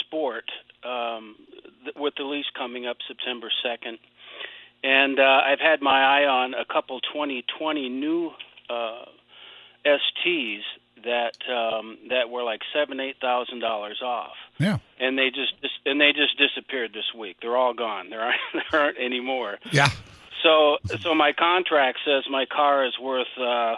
Sport 0.00 0.44
um, 0.82 1.36
th- 1.84 1.96
with 1.96 2.14
the 2.16 2.24
lease 2.24 2.46
coming 2.56 2.86
up 2.86 2.96
September 3.06 3.50
2nd, 3.64 3.98
and 4.82 5.18
uh, 5.20 5.40
I've 5.46 5.60
had 5.60 5.80
my 5.80 6.00
eye 6.02 6.24
on 6.26 6.54
a 6.54 6.64
couple 6.64 7.00
2020 7.00 7.88
new 7.88 8.30
uh, 8.68 9.04
STs 9.86 10.60
that 11.04 11.36
um, 11.52 11.98
that 12.10 12.30
were 12.30 12.42
like 12.42 12.60
seven 12.72 12.98
eight 12.98 13.16
thousand 13.20 13.60
dollars 13.60 14.00
off, 14.02 14.32
Yeah. 14.58 14.78
and 14.98 15.18
they 15.18 15.28
just 15.30 15.60
dis- 15.62 15.70
and 15.86 16.00
they 16.00 16.12
just 16.12 16.36
disappeared 16.38 16.92
this 16.94 17.12
week. 17.16 17.36
They're 17.42 17.56
all 17.56 17.74
gone. 17.74 18.10
There 18.10 18.20
aren't 18.22 18.40
there 18.72 18.80
aren't 18.80 18.96
any 18.98 19.20
more. 19.20 19.58
Yeah. 19.70 19.88
So, 20.44 20.76
so 21.00 21.14
my 21.14 21.32
contract 21.32 21.98
says 22.04 22.24
my 22.30 22.44
car 22.46 22.86
is 22.86 22.96
worth 23.00 23.26
uh, 23.40 23.76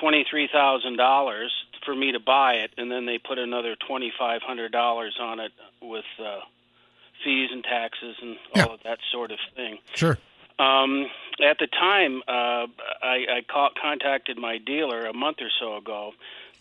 twenty 0.00 0.24
three 0.28 0.48
thousand 0.52 0.96
dollars 0.96 1.52
for 1.84 1.94
me 1.94 2.12
to 2.12 2.18
buy 2.20 2.54
it, 2.54 2.72
and 2.76 2.90
then 2.90 3.06
they 3.06 3.18
put 3.18 3.38
another 3.38 3.76
twenty 3.76 4.12
five 4.18 4.40
hundred 4.42 4.72
dollars 4.72 5.16
on 5.20 5.38
it 5.40 5.52
with 5.82 6.06
uh, 6.18 6.40
fees 7.22 7.50
and 7.52 7.62
taxes 7.62 8.16
and 8.22 8.36
all 8.56 8.62
Yeah. 8.68 8.74
of 8.74 8.82
that 8.84 8.98
sort 9.12 9.30
of 9.30 9.38
thing. 9.54 9.78
Sure. 9.94 10.18
Um, 10.58 11.06
at 11.42 11.58
the 11.58 11.66
time, 11.66 12.22
uh, 12.28 12.66
I, 13.02 13.16
I 13.38 13.42
ca- 13.50 13.70
contacted 13.80 14.36
my 14.36 14.58
dealer 14.58 15.06
a 15.06 15.12
month 15.14 15.38
or 15.40 15.48
so 15.60 15.76
ago. 15.76 16.12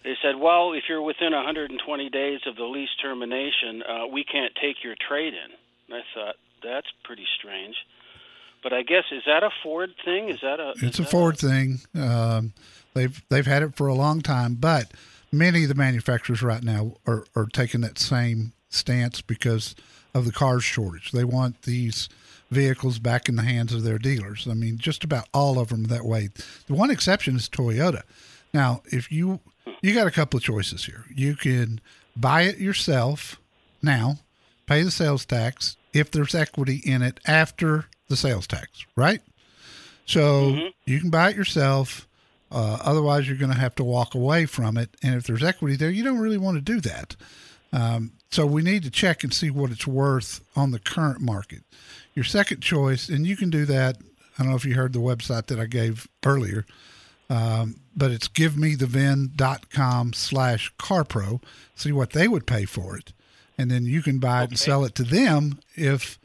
They 0.04 0.16
said, 0.22 0.36
"Well, 0.38 0.74
if 0.74 0.84
you're 0.90 1.02
within 1.02 1.34
120 1.34 2.10
days 2.10 2.42
of 2.46 2.56
the 2.58 2.64
lease 2.66 2.94
termination, 3.02 3.84
uh, 3.84 4.08
we 4.08 4.24
can't 4.24 4.54
take 4.62 4.84
your 4.84 4.96
trade-in." 4.96 5.52
And 5.90 5.98
I 5.98 6.04
thought 6.14 6.36
that's 6.64 6.88
pretty 7.04 7.26
strange. 7.38 7.76
But 8.62 8.74
I 8.74 8.84
guess 8.84 9.06
is 9.12 9.24
that 9.26 9.44
a 9.44 9.50
Ford 9.64 9.92
thing? 10.04 10.30
Is 10.30 10.40
that 10.42 10.60
a? 10.60 10.74
It's 10.82 11.00
a 11.00 11.06
Ford 11.06 11.38
thing. 11.38 11.80
Um, 11.96 12.54
they've 12.94 13.22
they've 13.30 13.46
had 13.46 13.64
it 13.64 13.76
for 13.76 13.88
a 13.88 13.94
long 13.94 14.22
time, 14.22 14.56
but 14.56 14.92
many 15.32 15.64
of 15.64 15.70
the 15.70 15.76
manufacturers 15.76 16.42
right 16.42 16.64
now 16.64 16.96
are, 17.08 17.26
are 17.36 17.46
taking 17.46 17.82
that 17.82 18.00
same 18.00 18.54
stance 18.70 19.22
because 19.22 19.76
of 20.14 20.26
the 20.26 20.32
cars 20.32 20.64
shortage. 20.64 21.12
They 21.12 21.24
want 21.24 21.64
these 21.64 22.10
vehicles 22.52 23.00
back 23.00 23.30
in 23.30 23.36
the 23.36 23.44
hands 23.44 23.74
of 23.74 23.84
their 23.84 24.00
dealers. 24.00 24.48
I 24.50 24.54
mean, 24.54 24.78
just 24.78 25.04
about 25.04 25.28
all 25.34 25.60
of 25.60 25.70
them 25.70 25.86
that 25.86 26.04
way. 26.04 26.30
The 26.68 26.74
one 26.74 26.90
exception 26.90 27.36
is 27.36 27.48
Toyota. 27.48 28.02
Now, 28.54 28.82
if 28.92 29.12
you 29.12 29.40
you 29.82 29.94
got 29.94 30.08
a 30.08 30.12
couple 30.12 30.38
of 30.38 30.44
choices 30.44 30.86
here. 30.86 31.06
You 31.14 31.36
can 31.36 31.80
buy 32.16 32.44
it 32.44 32.58
yourself 32.58 33.40
now, 33.82 34.20
pay 34.66 34.84
the 34.84 34.92
sales 34.92 35.26
tax 35.26 35.78
if 35.94 36.12
there's 36.12 36.36
equity 36.36 36.82
in 36.84 37.02
it 37.02 37.20
after 37.26 37.86
the 38.10 38.18
sales 38.18 38.48
tax, 38.48 38.86
right? 38.96 39.22
So 40.06 40.72
you 40.86 41.00
can 41.00 41.10
buy 41.10 41.30
it 41.30 41.36
yourself. 41.36 42.08
Uh, 42.52 42.80
otherwise, 42.82 43.28
you're 43.28 43.38
going 43.38 43.54
to 43.54 43.60
have 43.60 43.76
to 43.76 43.84
walk 43.84 44.16
away 44.16 44.48
from 44.48 44.76
it. 44.76 44.90
And 45.04 45.16
if 45.16 45.26
there's 45.26 45.44
equity 45.44 45.76
there, 45.76 45.92
you 45.92 46.04
don't 46.04 46.20
really 46.20 46.38
want 46.38 46.58
to 46.58 46.62
do 46.62 46.82
that. 46.82 47.16
Um, 47.72 48.14
so 48.32 48.46
we 48.46 48.64
need 48.64 48.84
to 48.84 48.90
check 48.90 49.24
and 49.24 49.34
see 49.34 49.50
what 49.52 49.72
it's 49.72 49.88
worth 49.88 50.42
on 50.56 50.72
the 50.72 50.80
current 50.80 51.22
market. 51.22 51.62
Your 52.16 52.26
second 52.26 52.62
choice, 52.62 53.08
and 53.08 53.26
you 53.26 53.38
can 53.38 53.50
do 53.50 53.66
that. 53.66 53.98
I 54.38 54.44
don't 54.44 54.50
know 54.50 54.56
if 54.56 54.66
you 54.66 54.74
heard 54.76 54.94
the 54.94 55.00
website 55.00 55.48
that 55.48 55.60
I 55.60 55.66
gave 55.66 56.08
earlier, 56.26 56.66
um, 57.30 57.76
but 57.96 58.12
it's 58.12 58.28
givemethevin.com 58.28 60.14
slash 60.14 60.74
carpro. 60.80 61.42
See 61.76 61.92
what 61.92 62.12
they 62.12 62.28
would 62.28 62.48
pay 62.48 62.66
for 62.66 62.98
it. 62.98 63.14
And 63.58 63.70
then 63.70 63.86
you 63.86 64.02
can 64.02 64.20
buy 64.20 64.44
it 64.44 64.50
and 64.50 64.60
sell 64.60 64.86
it 64.86 64.96
to 64.96 65.04
them 65.04 65.60
if 65.76 66.19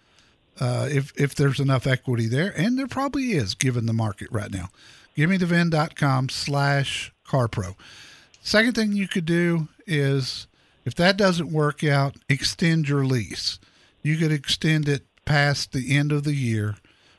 uh, 0.61 0.89
if 0.91 1.13
if 1.17 1.35
there's 1.35 1.61
enough 1.61 1.87
equity 1.87 2.27
there, 2.27 2.53
and 2.57 2.79
there 2.79 2.87
probably 2.87 3.33
is 3.33 3.55
given 3.55 3.87
the 3.87 3.93
market 3.93 4.29
right 4.31 4.51
now. 4.51 4.69
GiveMeTheVin.com 5.17 6.29
slash 6.29 7.13
CarPro. 7.27 7.77
Second 8.43 8.75
thing 8.75 8.93
you 8.93 9.09
could 9.09 9.25
do 9.27 9.69
is 9.87 10.47
if 10.85 10.95
that 10.97 11.17
doesn't 11.17 11.53
work 11.53 11.83
out, 11.85 12.17
extend 12.29 12.89
your 12.89 13.05
lease. 13.05 13.59
You 14.03 14.17
could 14.17 14.33
extend 14.33 14.89
it 14.89 15.07
past 15.25 15.73
the 15.73 15.97
end 15.97 16.13
of 16.13 16.25
the 16.25 16.35
year 16.35 16.77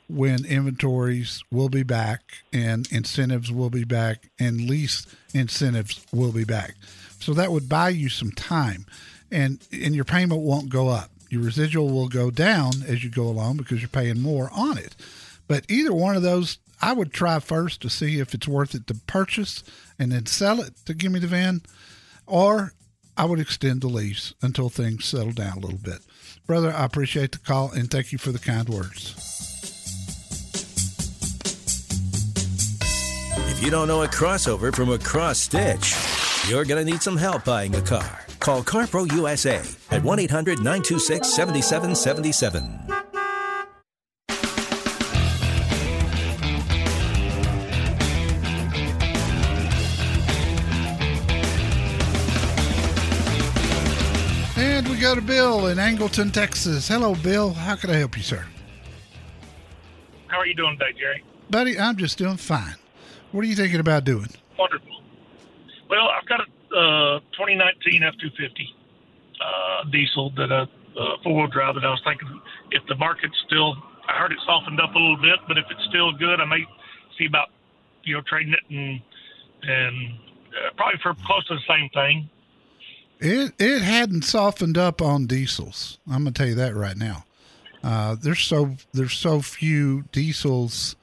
when 0.08 0.46
inventories 0.46 1.44
will 1.51 1.70
be 1.70 1.82
back 1.84 2.22
and 2.54 2.88
incentives 2.92 3.51
will 3.51 3.72
be 3.72 3.84
back 3.84 4.30
and 4.38 4.70
lease 4.70 5.08
incentives 5.34 6.06
will 6.13 6.32
be 6.32 6.44
back. 6.44 6.75
So 7.20 7.34
that 7.34 7.51
would 7.51 7.68
buy 7.68 7.89
you 7.89 8.10
some 8.10 8.32
time. 8.32 8.86
and 9.32 9.60
and 9.72 9.96
your 9.96 10.06
payment 10.06 10.42
won't 10.42 10.70
go 10.70 10.89
up. 10.89 11.10
Your 11.36 11.44
residual 11.44 11.89
will 11.89 12.08
go 12.08 12.32
down 12.32 12.72
as 12.88 13.04
you 13.04 13.10
go 13.10 13.24
along 13.24 13.58
because 13.58 13.82
you're 13.82 13.89
paying 13.89 14.22
more 14.22 14.50
on 14.54 14.77
it. 14.77 14.96
But 15.50 15.65
either 15.68 15.94
one 15.94 16.15
of 16.15 16.22
those, 16.22 16.60
I 16.82 16.94
would 16.94 17.12
try 17.12 17.39
first 17.39 17.82
to 17.82 17.89
see 17.89 18.20
if 18.20 18.34
it's 18.34 18.48
worth 18.48 18.74
it 18.74 18.88
to 18.88 18.96
purchase 19.06 19.62
and 20.00 20.13
then 20.13 20.27
sell 20.27 20.62
it 20.62 20.77
to 20.86 20.94
give 20.94 21.12
me 21.12 21.20
the 21.20 21.27
VIN, 21.27 21.63
or 22.25 22.72
I 23.18 23.25
would 23.25 23.42
extend 23.42 23.82
the 23.82 23.89
lease 23.89 24.34
until 24.42 24.70
things 24.70 25.04
settle 25.04 25.34
down 25.34 25.58
a 25.58 25.60
little 25.60 25.77
bit. 25.77 26.00
Brother, 26.48 26.72
I 26.72 26.86
appreciate 26.86 27.34
the 27.34 27.39
call 27.39 27.70
and 27.70 27.92
thank 27.92 28.13
you 28.13 28.18
for 28.18 28.32
the 28.32 28.39
kind 28.39 28.70
words. 28.70 29.13
If 33.51 33.62
you 33.62 33.70
don't 33.70 33.89
know 33.89 34.04
a 34.04 34.08
crossover 34.08 34.74
from 34.74 34.89
a 34.89 35.00
cross 35.00 35.39
stitch, 35.39 35.98
you're 36.48 36.63
going 36.63 36.86
to 36.86 36.89
need 36.89 37.01
some 37.01 37.18
help 37.18 37.44
buying 37.44 37.75
a 37.75 37.82
car. 37.82 38.25
Call 38.46 38.62
CarPro 38.62 39.12
USA 39.12 39.60
at 39.90 40.04
1 40.04 40.20
800 40.20 40.60
926 40.60 41.28
7777. 41.28 42.80
And 54.58 54.88
we 54.90 55.00
go 55.00 55.16
to 55.16 55.22
Bill 55.22 55.66
in 55.66 55.80
Angleton, 55.80 56.32
Texas. 56.32 56.88
Hello, 56.88 57.16
Bill. 57.16 57.52
How 57.52 57.75
can 57.75 57.90
I 57.90 57.96
help 57.96 58.16
you, 58.16 58.22
sir? 58.22 58.46
How 60.28 60.38
are 60.38 60.46
you 60.46 60.54
doing 60.54 60.78
today, 60.78 60.96
Jerry? 61.00 61.24
Buddy, 61.50 61.80
I'm 61.80 61.98
just 61.98 62.20
doing 62.20 62.38
fine. 62.38 62.75
What 63.32 63.44
are 63.44 63.48
you 63.48 63.56
thinking 63.56 63.80
about 63.80 64.04
doing? 64.04 64.30
Wonderful. 64.60 65.02
Well, 65.90 66.10
I've 66.10 66.28
got 66.28 66.42
a 66.42 66.55
uh, 66.75 67.20
2019 67.39 68.01
F250 68.01 68.67
uh, 69.41 69.89
diesel 69.91 70.32
that 70.38 70.51
a 70.51 70.67
uh, 71.00 71.17
four 71.24 71.36
wheel 71.36 71.48
drive 71.48 71.75
that 71.75 71.86
I 71.86 71.89
was 71.89 72.01
thinking 72.05 72.27
if 72.72 72.86
the 72.88 72.96
market's 72.96 73.36
still, 73.48 73.75
I 74.08 74.17
heard 74.17 74.32
it 74.32 74.38
softened 74.46 74.79
up 74.79 74.96
a 74.96 75.00
little 75.00 75.17
bit, 75.17 75.39
but 75.48 75.58
if 75.58 75.65
it's 75.70 75.84
still 75.89 76.12
good, 76.13 76.39
I 76.39 76.46
may 76.46 76.65
see 77.17 77.25
about 77.25 77.50
you 78.03 78.15
know 78.15 78.22
trading 78.27 78.53
it 78.53 78.60
and 78.70 79.01
and 79.63 80.13
uh, 80.50 80.70
probably 80.77 81.00
for 81.01 81.13
close 81.25 81.46
to 81.48 81.55
the 81.55 81.62
same 81.67 81.89
thing. 81.89 82.29
It 83.20 83.53
it 83.60 83.82
hadn't 83.82 84.24
softened 84.24 84.77
up 84.77 85.01
on 85.01 85.25
diesels. 85.25 86.00
I'm 86.08 86.20
gonna 86.20 86.32
tell 86.32 86.48
you 86.48 86.55
that 86.55 86.75
right 86.75 86.98
now. 86.98 87.25
Uh, 87.84 88.15
there's 88.20 88.41
so 88.41 88.75
there's 88.94 89.13
so 89.13 89.41
few 89.41 90.03
diesels 90.12 90.96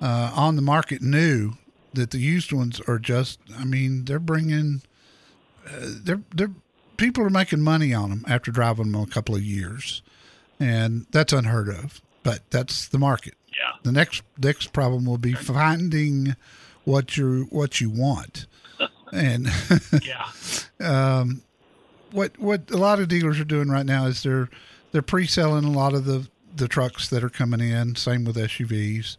uh, 0.00 0.32
on 0.34 0.56
the 0.56 0.62
market 0.62 1.02
new 1.02 1.52
that 1.94 2.10
the 2.10 2.18
used 2.18 2.52
ones 2.52 2.80
are 2.86 2.98
just. 2.98 3.38
I 3.56 3.64
mean, 3.64 4.04
they're 4.04 4.18
bringing. 4.18 4.82
They're 5.70 6.22
they're 6.34 6.52
people 6.96 7.24
are 7.24 7.30
making 7.30 7.60
money 7.60 7.92
on 7.92 8.10
them 8.10 8.24
after 8.28 8.50
driving 8.50 8.92
them 8.92 9.02
a 9.02 9.06
couple 9.06 9.34
of 9.34 9.42
years, 9.42 10.02
and 10.58 11.06
that's 11.10 11.32
unheard 11.32 11.68
of. 11.68 12.00
But 12.22 12.40
that's 12.50 12.88
the 12.88 12.98
market. 12.98 13.34
Yeah. 13.48 13.72
The 13.82 13.92
next 13.92 14.22
next 14.38 14.72
problem 14.72 15.04
will 15.04 15.18
be 15.18 15.32
finding 15.34 16.36
what 16.84 17.16
you 17.16 17.46
what 17.50 17.80
you 17.80 17.90
want, 17.90 18.46
and 19.12 19.48
Yeah. 20.02 20.28
um, 20.80 21.42
what 22.12 22.38
what 22.38 22.70
a 22.70 22.76
lot 22.76 23.00
of 23.00 23.08
dealers 23.08 23.38
are 23.40 23.44
doing 23.44 23.68
right 23.68 23.86
now 23.86 24.06
is 24.06 24.22
they're 24.22 24.48
they're 24.92 25.02
pre-selling 25.02 25.64
a 25.64 25.70
lot 25.70 25.94
of 25.94 26.04
the 26.04 26.28
the 26.54 26.68
trucks 26.68 27.08
that 27.08 27.22
are 27.22 27.28
coming 27.30 27.60
in. 27.60 27.96
Same 27.96 28.24
with 28.24 28.36
SUVs, 28.36 29.16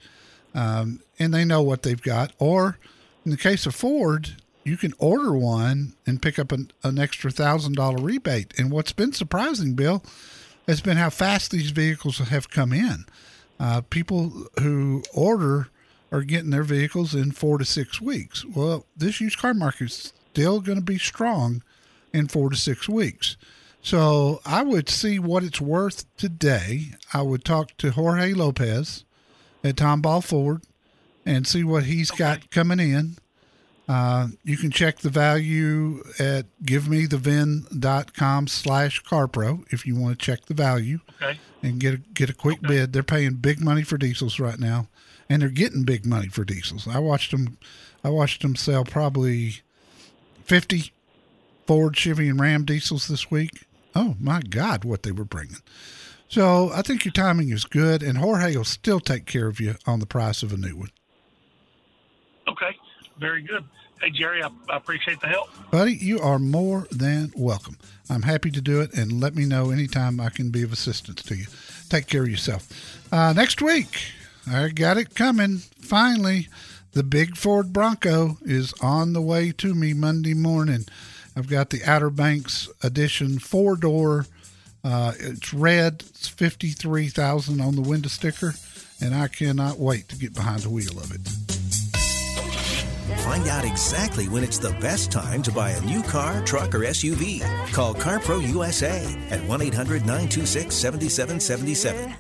um, 0.56 1.02
and 1.20 1.34
they 1.34 1.46
know 1.46 1.62
what 1.62 1.84
they've 1.84 2.02
got. 2.02 2.34
Or 2.40 2.78
in 3.26 3.32
the 3.32 3.38
case 3.38 3.66
of 3.66 3.76
Ford, 3.76 4.36
you 4.68 4.78
can 4.78 4.94
order 4.98 5.34
one 5.34 5.94
and 6.06 6.22
pick 6.22 6.38
up 6.38 6.52
an, 6.52 6.72
an 6.84 7.00
extra 7.00 7.32
thousand 7.32 7.76
dollar 7.76 8.02
rebate. 8.02 8.54
And 8.58 8.72
what's 8.72 8.92
been 8.92 9.14
surprising, 9.14 9.74
Bill, 9.74 10.04
has 10.68 10.82
been 10.82 10.98
how 10.98 11.10
fast 11.10 11.52
these 11.52 11.72
vehicles 11.72 12.18
have 12.18 12.50
come 12.50 12.74
in. 12.74 13.06
Uh, 13.60 13.82
people 13.82 14.48
who 14.60 15.04
order 15.14 15.70
are 16.12 16.22
getting 16.22 16.52
their 16.52 16.64
vehicles 16.64 17.16
in 17.16 17.32
four 17.32 17.58
to 17.58 17.66
six 17.66 18.00
weeks. 18.00 18.46
Well, 18.46 18.86
this 18.96 19.20
used 19.20 19.38
car 19.38 19.54
market 19.54 19.86
is 19.86 20.14
still 20.32 20.62
going 20.62 20.78
to 20.78 20.84
be 20.84 20.98
strong 20.98 21.64
in 22.14 22.28
four 22.28 22.50
to 22.50 22.56
six 22.56 22.88
weeks. 22.88 23.38
So 23.82 24.42
I 24.46 24.64
would 24.64 24.90
see 24.90 25.20
what 25.20 25.44
it's 25.44 25.62
worth 25.62 26.06
today. 26.18 26.94
I 27.14 27.22
would 27.22 27.46
talk 27.46 27.76
to 27.78 27.92
Jorge 27.92 28.34
Lopez 28.34 29.06
at 29.64 29.78
Tomball 29.78 30.24
Ford 30.24 30.64
and 31.26 31.48
see 31.48 31.64
what 31.64 31.84
he's 31.84 32.12
got 32.12 32.50
coming 32.52 32.80
in. 32.80 33.18
Uh, 33.88 34.28
you 34.44 34.58
can 34.58 34.70
check 34.70 34.98
the 35.00 35.10
value 35.10 36.04
at 36.20 36.46
givemethevin.com 36.64 38.48
slash 38.48 39.04
carpro 39.04 39.64
if 39.72 39.86
you 39.86 39.96
want 39.96 40.18
to 40.20 40.26
check 40.26 40.46
the 40.46 40.54
value 40.54 41.00
Okay. 41.22 41.40
and 41.64 41.80
get 41.80 41.94
a, 41.94 41.98
get 41.98 42.30
a 42.30 42.34
quick 42.34 42.62
bid. 42.62 42.94
They're 42.94 43.04
paying 43.04 43.36
big 43.36 43.60
money 43.62 43.84
for 43.84 43.98
diesels 43.98 44.40
right 44.40 44.60
now, 44.60 44.88
and 45.30 45.42
they're 45.42 45.50
getting 45.50 45.84
big 45.84 46.06
money 46.06 46.28
for 46.28 46.44
diesels. 46.44 46.88
I 46.88 47.00
watched 47.00 47.32
them, 47.32 47.58
I 48.04 48.10
watched 48.10 48.42
them 48.42 48.56
sell 48.56 48.84
probably 48.84 49.62
fifty 50.44 50.92
Ford, 51.66 51.96
Chevy, 51.98 52.30
and 52.30 52.40
Ram 52.40 52.66
diesels 52.66 53.08
this 53.08 53.30
week. 53.32 53.66
Oh 53.96 54.16
my 54.20 54.42
God, 54.42 54.84
what 54.86 55.04
they 55.04 55.12
were 55.12 55.26
bringing! 55.26 55.58
So 56.30 56.72
I 56.74 56.82
think 56.82 57.06
your 57.06 57.12
timing 57.14 57.50
is 57.50 57.64
good, 57.64 58.04
and 58.04 58.18
Jorge 58.18 58.56
will 58.56 58.64
still 58.66 59.00
take 59.00 59.26
care 59.26 59.48
of 59.48 59.60
you 59.62 59.76
on 59.86 60.00
the 60.00 60.06
price 60.06 60.44
of 60.44 60.52
a 60.54 60.58
new 60.58 60.76
one, 60.76 60.90
Okay. 60.90 60.94
Very 63.20 63.42
good. 63.42 63.64
Hey, 64.02 64.12
Jerry, 64.12 64.44
I, 64.44 64.50
I 64.70 64.78
appreciate 64.78 65.20
the 65.22 65.28
help. 65.28 65.50
buddy. 65.72 65.94
You 65.96 66.20
are 66.20 66.38
more 66.38 66.88
than 66.92 67.32
welcome. 67.36 67.78
I'm 68.10 68.22
happy 68.22 68.52
to 68.52 68.62
do 68.62 68.80
it, 68.82 68.94
and 68.94 69.20
let 69.20 69.36
me 69.36 69.46
know 69.46 69.72
anytime 69.72 70.20
I 70.20 70.30
can 70.30 70.50
be 70.50 70.62
of 70.64 70.72
assistance 70.72 71.24
to 71.24 71.36
you. 71.36 71.48
Take 71.90 72.08
care 72.08 72.22
of 72.24 72.30
yourself. 72.30 72.68
Uh, 73.12 73.34
next 73.34 73.62
week, 73.62 74.12
I 74.50 74.70
got 74.70 74.98
it 74.98 75.16
coming. 75.16 75.58
Finally, 75.80 76.48
the 76.94 77.04
big 77.04 77.36
Ford 77.38 77.74
Bronco 77.74 78.38
is 78.44 78.74
on 78.82 79.14
the 79.14 79.22
way 79.22 79.52
to 79.54 79.74
me 79.74 79.94
Monday 79.94 80.34
morning. 80.36 80.86
I've 81.36 81.48
got 81.50 81.70
the 81.72 81.82
Outer 81.86 82.10
Banks 82.10 82.70
edition 82.84 83.40
four 83.40 83.76
door. 83.76 84.26
Uh, 84.84 85.14
it's 85.20 85.54
red. 85.54 86.04
It's 86.10 86.28
fifty 86.28 86.70
three 86.70 87.10
thousand 87.10 87.62
on 87.62 87.76
the 87.76 87.82
window 87.82 88.10
sticker, 88.10 88.54
and 89.02 89.16
I 89.16 89.28
cannot 89.28 89.80
wait 89.80 90.08
to 90.10 90.18
get 90.18 90.34
behind 90.34 90.62
the 90.62 90.70
wheel 90.70 90.98
of 91.00 91.12
it. 91.14 91.47
Find 93.18 93.48
out 93.48 93.66
exactly 93.66 94.28
when 94.28 94.44
it's 94.44 94.58
the 94.58 94.72
best 94.82 95.12
time 95.12 95.42
to 95.44 95.52
buy 95.52 95.72
a 95.72 95.82
new 95.82 96.04
car, 96.04 96.44
truck, 96.46 96.74
or 96.76 96.80
SUV. 96.80 97.42
Call 97.72 97.94
CarPro 97.94 98.48
USA 98.50 99.04
at 99.30 99.44
1 99.44 99.62
800 99.62 100.02
926 100.02 100.76
7777. 100.76 102.16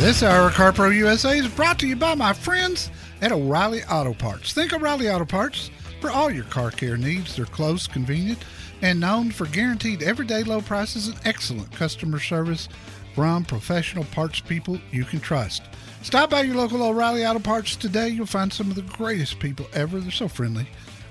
This 0.00 0.22
hour 0.22 0.46
of 0.46 0.54
CarPro 0.54 0.96
USA 0.96 1.38
is 1.38 1.48
brought 1.48 1.78
to 1.80 1.86
you 1.86 1.94
by 1.94 2.14
my 2.14 2.32
friends 2.32 2.90
at 3.20 3.32
O'Reilly 3.32 3.82
Auto 3.84 4.14
Parts. 4.14 4.54
Think 4.54 4.72
O'Reilly 4.72 5.10
Auto 5.10 5.26
Parts 5.26 5.70
for 6.00 6.10
all 6.10 6.30
your 6.30 6.44
car 6.44 6.70
care 6.70 6.96
needs. 6.96 7.36
They're 7.36 7.44
close, 7.44 7.86
convenient, 7.86 8.42
and 8.82 9.00
known 9.00 9.30
for 9.30 9.46
guaranteed 9.46 10.02
everyday 10.02 10.42
low 10.42 10.60
prices 10.60 11.08
and 11.08 11.18
excellent 11.24 11.72
customer 11.72 12.18
service 12.18 12.68
from 13.14 13.44
professional 13.44 14.04
parts 14.04 14.40
people 14.40 14.78
you 14.90 15.04
can 15.04 15.20
trust. 15.20 15.62
Stop 16.02 16.30
by 16.30 16.42
your 16.42 16.56
local 16.56 16.82
O'Reilly 16.82 17.26
Auto 17.26 17.40
Parts 17.40 17.76
today. 17.76 18.08
You'll 18.08 18.26
find 18.26 18.52
some 18.52 18.70
of 18.70 18.76
the 18.76 18.82
greatest 18.82 19.38
people 19.38 19.66
ever. 19.72 20.00
They're 20.00 20.10
so 20.10 20.28
friendly. 20.28 20.66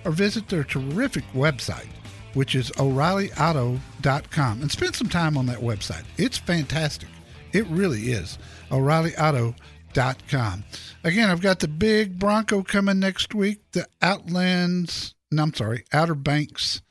Or 0.06 0.12
visit 0.12 0.48
their 0.48 0.64
terrific 0.64 1.26
website, 1.34 1.90
which 2.34 2.56
is 2.56 2.72
O'ReillyAuto.com, 2.80 4.62
and 4.62 4.72
spend 4.72 4.96
some 4.96 5.10
time 5.10 5.38
on 5.38 5.46
that 5.48 5.60
website. 5.60 6.06
It's 6.18 6.38
fantastic. 6.38 7.10
It 7.52 7.68
really 7.68 8.12
is. 8.12 8.40
O'ReillyAuto.com. 8.72 10.64
Again, 11.04 11.30
I've 11.30 11.42
got 11.42 11.60
the 11.60 11.68
big 11.68 12.18
Bronco 12.18 12.64
coming 12.64 13.00
next 13.00 13.36
week, 13.36 13.60
the 13.74 13.86
Outlands, 14.02 15.14
no, 15.32 15.44
I'm 15.44 15.54
sorry, 15.54 15.84
Outer 15.94 16.16
Banks 16.16 16.82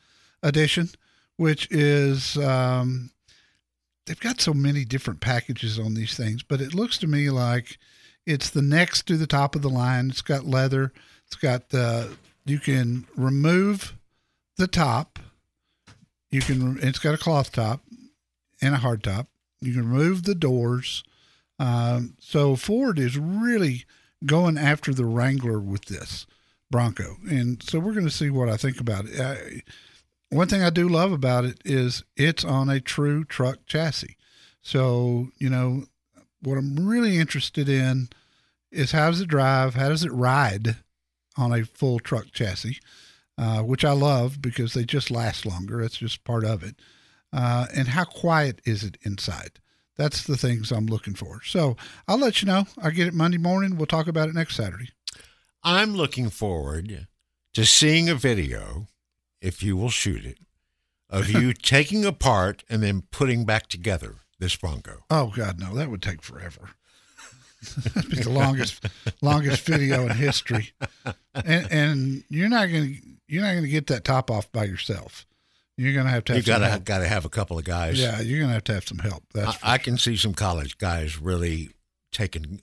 edition, 0.43 0.91
which 1.37 1.69
is, 1.71 2.37
um, 2.39 3.11
they've 4.07 4.21
got 4.21 4.41
so 4.41 4.55
many 4.55 4.85
different 4.85 5.21
packages 5.21 5.79
on 5.79 5.95
these 5.95 6.17
things, 6.17 6.43
but 6.43 6.61
it 6.61 6.75
looks 6.75 6.99
to 6.99 7.07
me 7.07 7.31
like 7.31 7.79
it's 8.27 8.51
the 8.51 8.63
next 8.63 9.07
to 9.07 9.17
the 9.17 9.27
top 9.27 9.55
of 9.55 9.63
the 9.63 9.71
line. 9.71 10.11
It's 10.11 10.23
got 10.23 10.45
leather, 10.45 10.93
it's 11.27 11.37
got 11.37 11.71
the, 11.71 12.17
you 12.45 12.59
can 12.59 13.07
remove 13.17 13.95
the 14.57 14.67
top, 14.67 15.19
you 16.31 16.41
can, 16.41 16.79
it's 16.83 16.99
got 16.99 17.15
a 17.15 17.19
cloth 17.19 17.53
top 17.53 17.83
and 18.61 18.75
a 18.75 18.79
hard 18.79 19.03
top. 19.03 19.29
You 19.61 19.73
can 19.73 19.91
remove 19.91 20.23
the 20.23 20.35
doors. 20.35 21.03
Um, 21.59 22.15
so 22.21 22.55
Ford 22.57 22.99
is 22.99 23.19
really 23.19 23.85
going 24.25 24.59
after 24.59 24.95
the 24.95 25.05
Wrangler 25.05 25.59
with 25.61 25.87
this 25.87 26.27
Bronco, 26.71 27.17
and 27.29 27.63
so 27.63 27.79
we're 27.79 27.95
going 27.95 28.07
to 28.07 28.11
see 28.11 28.31
what 28.31 28.49
I 28.49 28.57
think 28.57 28.81
about 28.81 29.07
it. 29.07 29.21
I, 29.21 29.63
one 30.31 30.49
thing 30.49 30.63
I 30.63 30.71
do 30.71 30.89
love 30.89 31.13
about 31.13 31.45
it 31.45 31.61
is 31.65 32.05
it's 32.17 32.45
on 32.45 32.69
a 32.69 32.81
true 32.81 33.25
truck 33.25 33.67
chassis. 33.67 34.17
So 34.63 35.29
you 35.39 35.51
know, 35.51 35.85
what 36.43 36.59
I'm 36.59 36.89
really 36.89 37.19
interested 37.19 37.69
in 37.69 38.09
is 38.71 38.93
how 38.93 39.11
does 39.11 39.21
it 39.21 39.29
drive? 39.29 39.75
How 39.75 39.89
does 39.89 40.05
it 40.05 40.13
ride 40.13 40.77
on 41.37 41.53
a 41.53 41.65
full 41.65 41.99
truck 41.99 42.33
chassis? 42.33 42.79
Uh, 43.39 43.63
which 43.63 43.85
I 43.85 43.93
love 43.93 44.43
because 44.43 44.75
they 44.75 44.83
just 44.85 45.13
last 45.13 45.47
longer. 45.47 45.81
It's 45.81 45.99
just 45.99 46.25
part 46.25 46.45
of 46.45 46.65
it. 46.65 46.75
Uh, 47.33 47.67
and 47.73 47.87
how 47.87 48.05
quiet 48.05 48.61
is 48.65 48.83
it 48.83 48.99
inside? 49.03 49.61
That's 49.97 50.25
the 50.25 50.37
things 50.37 50.73
I'm 50.73 50.87
looking 50.87 51.15
for. 51.15 51.43
So 51.45 51.77
I'll 52.09 52.19
let 52.19 52.43
you 52.43 52.47
know. 52.47 52.67
I 52.83 52.91
get 52.91 53.07
it 53.07 53.15
Monday 53.15 53.39
morning. 53.39 53.77
We'll 53.77 53.87
talk 53.87 54.09
about 54.09 54.29
it 54.29 54.35
next 54.35 54.57
Saturday. 54.57 54.89
I'm 55.63 55.95
looking 55.95 56.31
forward 56.31 57.07
to 57.55 57.65
seeing 57.65 58.09
a 58.09 58.15
video, 58.17 58.89
if 59.41 59.63
you 59.63 59.77
will 59.77 59.91
shoot 59.91 60.25
it, 60.25 60.39
of 61.11 61.31
you 61.31 61.53
taking 61.63 62.05
apart 62.05 62.65
and 62.69 62.83
then 62.83 63.03
putting 63.11 63.45
back 63.45 63.69
together 63.69 64.17
this 64.39 64.57
Bronco. 64.57 65.05
Oh 65.11 65.33
God, 65.35 65.59
no, 65.59 65.75
that 65.75 65.91
would 65.91 66.03
take 66.03 66.23
forever. 66.23 66.71
That'd 67.95 68.11
be 68.11 68.17
the 68.21 68.31
longest 68.31 68.85
longest 69.21 69.63
video 69.67 70.07
in 70.07 70.11
history. 70.17 70.73
And, 71.35 71.73
and 71.73 72.25
you're 72.29 72.49
not 72.49 72.67
gonna 72.67 72.91
you're 73.27 73.43
not 73.43 73.55
gonna 73.55 73.67
get 73.69 73.89
that 73.89 74.05
top 74.05 74.31
off 74.31 74.51
by 74.53 74.65
yourself. 74.65 75.27
You're 75.77 75.95
gonna 75.95 76.11
have 76.11 76.25
to 76.27 76.35
have 76.35 76.43
You 76.47 76.53
gotta 76.53 76.69
help. 76.69 76.85
gotta 76.85 77.09
have 77.09 77.25
a 77.25 77.29
couple 77.29 77.59
of 77.59 77.65
guys. 77.65 78.01
Yeah, 78.01 78.21
you're 78.21 78.41
gonna 78.41 78.53
have 78.53 78.65
to 78.65 78.75
have 78.75 78.87
some 78.87 78.99
help. 78.99 79.25
That's 79.35 79.59
I, 79.63 79.75
I 79.75 79.79
can 79.79 79.99
see 79.99 80.17
some 80.17 80.35
college 80.35 80.79
guys 80.79 81.19
really 81.21 81.71
taking 82.13 82.61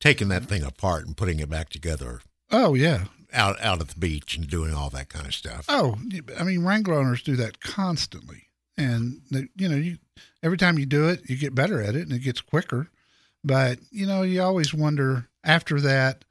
taking 0.00 0.28
that 0.28 0.44
thing 0.44 0.62
apart 0.62 1.06
and 1.06 1.16
putting 1.16 1.40
it 1.40 1.48
back 1.48 1.70
together 1.70 2.20
oh 2.50 2.74
yeah. 2.74 3.04
Out 3.36 3.60
out 3.60 3.80
at 3.80 3.88
the 3.88 3.98
beach 3.98 4.36
and 4.36 4.48
doing 4.48 4.74
all 4.74 4.90
that 4.90 5.08
kind 5.08 5.26
of 5.26 5.34
stuff. 5.34 5.66
Oh, 5.68 5.96
I 6.38 6.42
mean, 6.42 6.64
Wrangler 6.64 6.94
owners 6.94 7.22
do 7.22 7.36
that 7.36 7.60
constantly, 7.60 8.48
and 8.76 9.20
they, 9.30 9.48
you 9.56 9.68
know, 9.68 9.76
you 9.76 9.98
every 10.42 10.56
time 10.56 10.78
you 10.78 10.86
do 10.86 11.08
it, 11.08 11.28
you 11.28 11.36
get 11.36 11.54
better 11.54 11.80
at 11.82 11.94
it, 11.94 12.02
and 12.02 12.12
it 12.12 12.20
gets 12.20 12.40
quicker. 12.40 12.88
But 13.44 13.78
you 13.90 14.06
know, 14.06 14.22
you 14.22 14.42
always 14.42 14.74
wonder 14.74 15.28
after 15.44 15.80
that. 15.80 16.24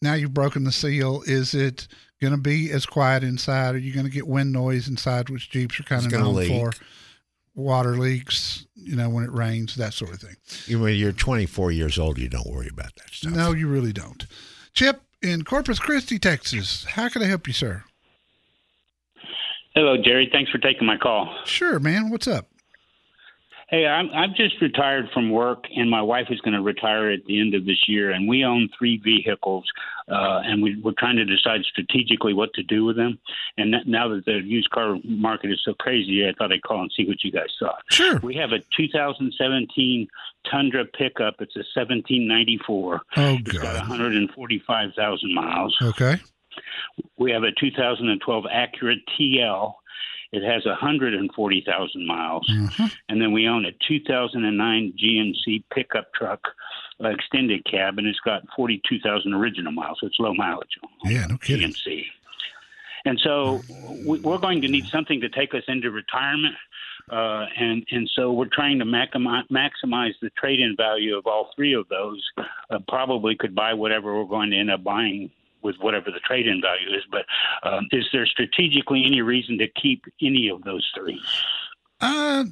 Now 0.00 0.14
you've 0.14 0.34
broken 0.34 0.64
the 0.64 0.72
seal. 0.72 1.22
Is 1.26 1.54
it 1.54 1.88
going 2.20 2.32
to 2.32 2.38
be 2.38 2.70
as 2.70 2.86
quiet 2.86 3.24
inside? 3.24 3.74
Are 3.74 3.78
you 3.78 3.92
going 3.92 4.06
to 4.06 4.12
get 4.12 4.26
wind 4.28 4.52
noise 4.52 4.88
inside, 4.88 5.28
which 5.28 5.50
Jeeps 5.50 5.78
are 5.80 5.84
kind 5.84 6.06
of 6.06 6.12
known 6.12 6.34
leak. 6.34 6.48
for? 6.48 6.72
Water 7.54 7.96
leaks, 7.96 8.66
you 8.76 8.94
know, 8.94 9.10
when 9.10 9.24
it 9.24 9.32
rains, 9.32 9.74
that 9.74 9.92
sort 9.92 10.12
of 10.12 10.20
thing. 10.20 10.80
When 10.80 10.94
you're 10.94 11.10
24 11.10 11.72
years 11.72 11.98
old, 11.98 12.16
you 12.16 12.28
don't 12.28 12.46
worry 12.46 12.68
about 12.68 12.94
that 12.94 13.10
stuff. 13.10 13.32
No, 13.32 13.50
you 13.50 13.66
really 13.66 13.92
don't. 13.92 14.24
Chip 14.74 15.02
in 15.22 15.42
Corpus 15.44 15.78
Christi, 15.78 16.18
Texas. 16.18 16.84
How 16.84 17.08
can 17.08 17.22
I 17.22 17.26
help 17.26 17.46
you, 17.46 17.52
sir? 17.52 17.84
Hello, 19.74 19.96
Jerry. 20.02 20.28
Thanks 20.32 20.50
for 20.50 20.58
taking 20.58 20.86
my 20.86 20.96
call. 20.96 21.32
Sure, 21.44 21.78
man. 21.78 22.10
What's 22.10 22.26
up? 22.26 22.48
Hey, 23.68 23.84
I'm 23.86 24.08
I've 24.14 24.34
just 24.34 24.60
retired 24.62 25.10
from 25.12 25.30
work, 25.30 25.64
and 25.76 25.90
my 25.90 26.00
wife 26.00 26.28
is 26.30 26.40
going 26.40 26.54
to 26.54 26.62
retire 26.62 27.10
at 27.10 27.26
the 27.26 27.38
end 27.38 27.54
of 27.54 27.66
this 27.66 27.86
year, 27.86 28.10
and 28.12 28.26
we 28.26 28.42
own 28.42 28.70
three 28.78 28.96
vehicles, 28.96 29.64
uh, 30.10 30.40
and 30.42 30.62
we, 30.62 30.80
we're 30.82 30.94
trying 30.98 31.16
to 31.16 31.24
decide 31.26 31.60
strategically 31.70 32.32
what 32.32 32.54
to 32.54 32.62
do 32.62 32.86
with 32.86 32.96
them. 32.96 33.18
And 33.58 33.74
that, 33.74 33.86
now 33.86 34.08
that 34.08 34.24
the 34.24 34.40
used 34.42 34.70
car 34.70 34.96
market 35.04 35.50
is 35.50 35.60
so 35.66 35.74
crazy, 35.74 36.26
I 36.26 36.32
thought 36.38 36.50
I'd 36.50 36.62
call 36.62 36.80
and 36.80 36.90
see 36.96 37.06
what 37.06 37.22
you 37.22 37.30
guys 37.30 37.50
thought. 37.60 37.82
Sure. 37.90 38.18
We 38.22 38.34
have 38.36 38.52
a 38.52 38.60
2017 38.74 40.08
Tundra 40.50 40.86
pickup. 40.86 41.34
It's 41.40 41.56
a 41.56 41.64
1794. 41.76 43.00
Oh 43.16 43.34
It's 43.34 43.52
got 43.52 43.62
God. 43.62 43.76
145,000 43.80 45.34
miles. 45.34 45.76
Okay. 45.82 46.16
We 47.18 47.32
have 47.32 47.42
a 47.42 47.52
2012 47.60 48.44
Acura 48.44 48.94
TL. 49.18 49.74
It 50.32 50.42
has 50.42 50.66
140,000 50.66 52.06
miles. 52.06 52.46
Mhm. 52.50 52.92
And 53.08 53.20
then 53.20 53.32
we 53.32 53.48
own 53.48 53.64
a 53.64 53.72
2009 53.86 54.92
GMC 54.98 55.64
pickup 55.72 56.12
truck, 56.12 56.54
uh, 57.02 57.08
extended 57.08 57.64
cab, 57.64 57.98
and 57.98 58.06
it's 58.06 58.20
got 58.20 58.42
42,000 58.54 59.32
original 59.32 59.72
miles. 59.72 59.98
So 60.00 60.06
it's 60.06 60.18
low 60.18 60.34
mileage. 60.34 60.78
Yeah, 61.04 61.26
no 61.28 61.38
kidding. 61.38 61.68
GMC. 61.68 62.06
And 63.04 63.18
so 63.20 63.62
we- 64.06 64.20
we're 64.20 64.38
going 64.38 64.60
to 64.62 64.68
need 64.68 64.84
something 64.86 65.20
to 65.22 65.28
take 65.30 65.54
us 65.54 65.64
into 65.66 65.90
retirement. 65.90 66.56
Uh, 67.10 67.46
and 67.56 67.86
and 67.90 68.10
so 68.14 68.30
we're 68.32 68.44
trying 68.52 68.78
to 68.78 68.84
maximize, 68.84 69.46
maximize 69.48 70.12
the 70.20 70.28
trade-in 70.30 70.76
value 70.76 71.16
of 71.16 71.26
all 71.26 71.50
three 71.56 71.72
of 71.72 71.88
those. 71.88 72.22
Uh, 72.70 72.78
probably 72.86 73.34
could 73.34 73.54
buy 73.54 73.72
whatever 73.72 74.14
we're 74.14 74.28
going 74.28 74.50
to 74.50 74.58
end 74.58 74.70
up 74.70 74.84
buying 74.84 75.30
with 75.62 75.76
whatever 75.80 76.10
the 76.10 76.20
trade-in 76.20 76.60
value 76.60 76.96
is. 76.96 77.02
But 77.10 77.24
um, 77.68 77.88
is 77.92 78.06
there 78.12 78.26
strategically 78.26 79.04
any 79.06 79.22
reason 79.22 79.58
to 79.58 79.68
keep 79.80 80.04
any 80.22 80.48
of 80.48 80.62
those 80.64 80.88
three? 80.96 81.20
Uh, 82.00 82.44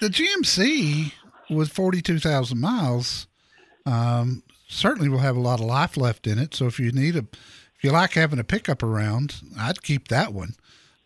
the 0.00 0.08
GMC 0.08 1.12
with 1.50 1.70
42,000 1.72 2.58
miles 2.60 3.26
um, 3.84 4.42
certainly 4.68 5.08
will 5.08 5.18
have 5.18 5.36
a 5.36 5.40
lot 5.40 5.60
of 5.60 5.66
life 5.66 5.96
left 5.96 6.26
in 6.26 6.38
it. 6.38 6.54
So 6.54 6.66
if 6.66 6.78
you 6.80 6.92
need 6.92 7.16
a, 7.16 7.20
if 7.76 7.82
you 7.84 7.90
like 7.92 8.12
having 8.14 8.38
a 8.38 8.44
pickup 8.44 8.82
around, 8.82 9.34
I'd 9.58 9.82
keep 9.82 10.08
that 10.08 10.32
one. 10.32 10.54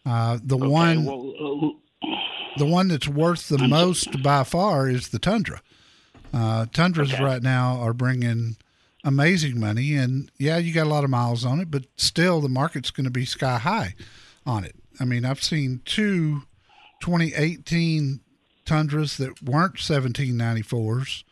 Uh, 0.07 0.39
the 0.43 0.57
Okay, 0.57 0.67
one, 0.67 1.05
well, 1.05 1.75
uh, 2.03 2.09
the 2.57 2.67
one 2.67 2.89
that's 2.89 3.09
worth 3.09 3.49
the 3.49 3.69
most 3.69 4.23
by 4.23 4.45
far 4.45 4.89
is 4.89 5.09
the 5.09 5.19
Tundra. 5.19 5.61
Uh, 6.33 6.67
Tundras 6.73 7.13
Okay. 7.13 7.23
right 7.23 7.43
now 7.43 7.77
are 7.81 7.93
bringing 7.93 8.57
amazing 9.05 9.59
money, 9.61 9.95
and 9.95 10.31
yeah, 10.39 10.59
you 10.59 10.73
got 10.75 10.87
a 10.87 10.91
lot 10.91 11.05
of 11.05 11.11
miles 11.11 11.45
on 11.45 11.61
it, 11.61 11.71
but 11.71 11.85
still 11.97 12.41
the 12.41 12.49
market's 12.49 12.91
going 12.91 13.05
to 13.05 13.11
be 13.11 13.25
sky 13.25 13.59
high 13.59 13.95
on 14.47 14.65
it. 14.65 14.75
I 15.01 15.05
mean, 15.05 15.25
I've 15.25 15.43
seen 15.43 15.81
two 15.85 16.43
2018 17.01 18.21
Tundras 18.67 19.17
that 19.17 19.43
weren't 19.43 19.77
1794s. 19.77 21.25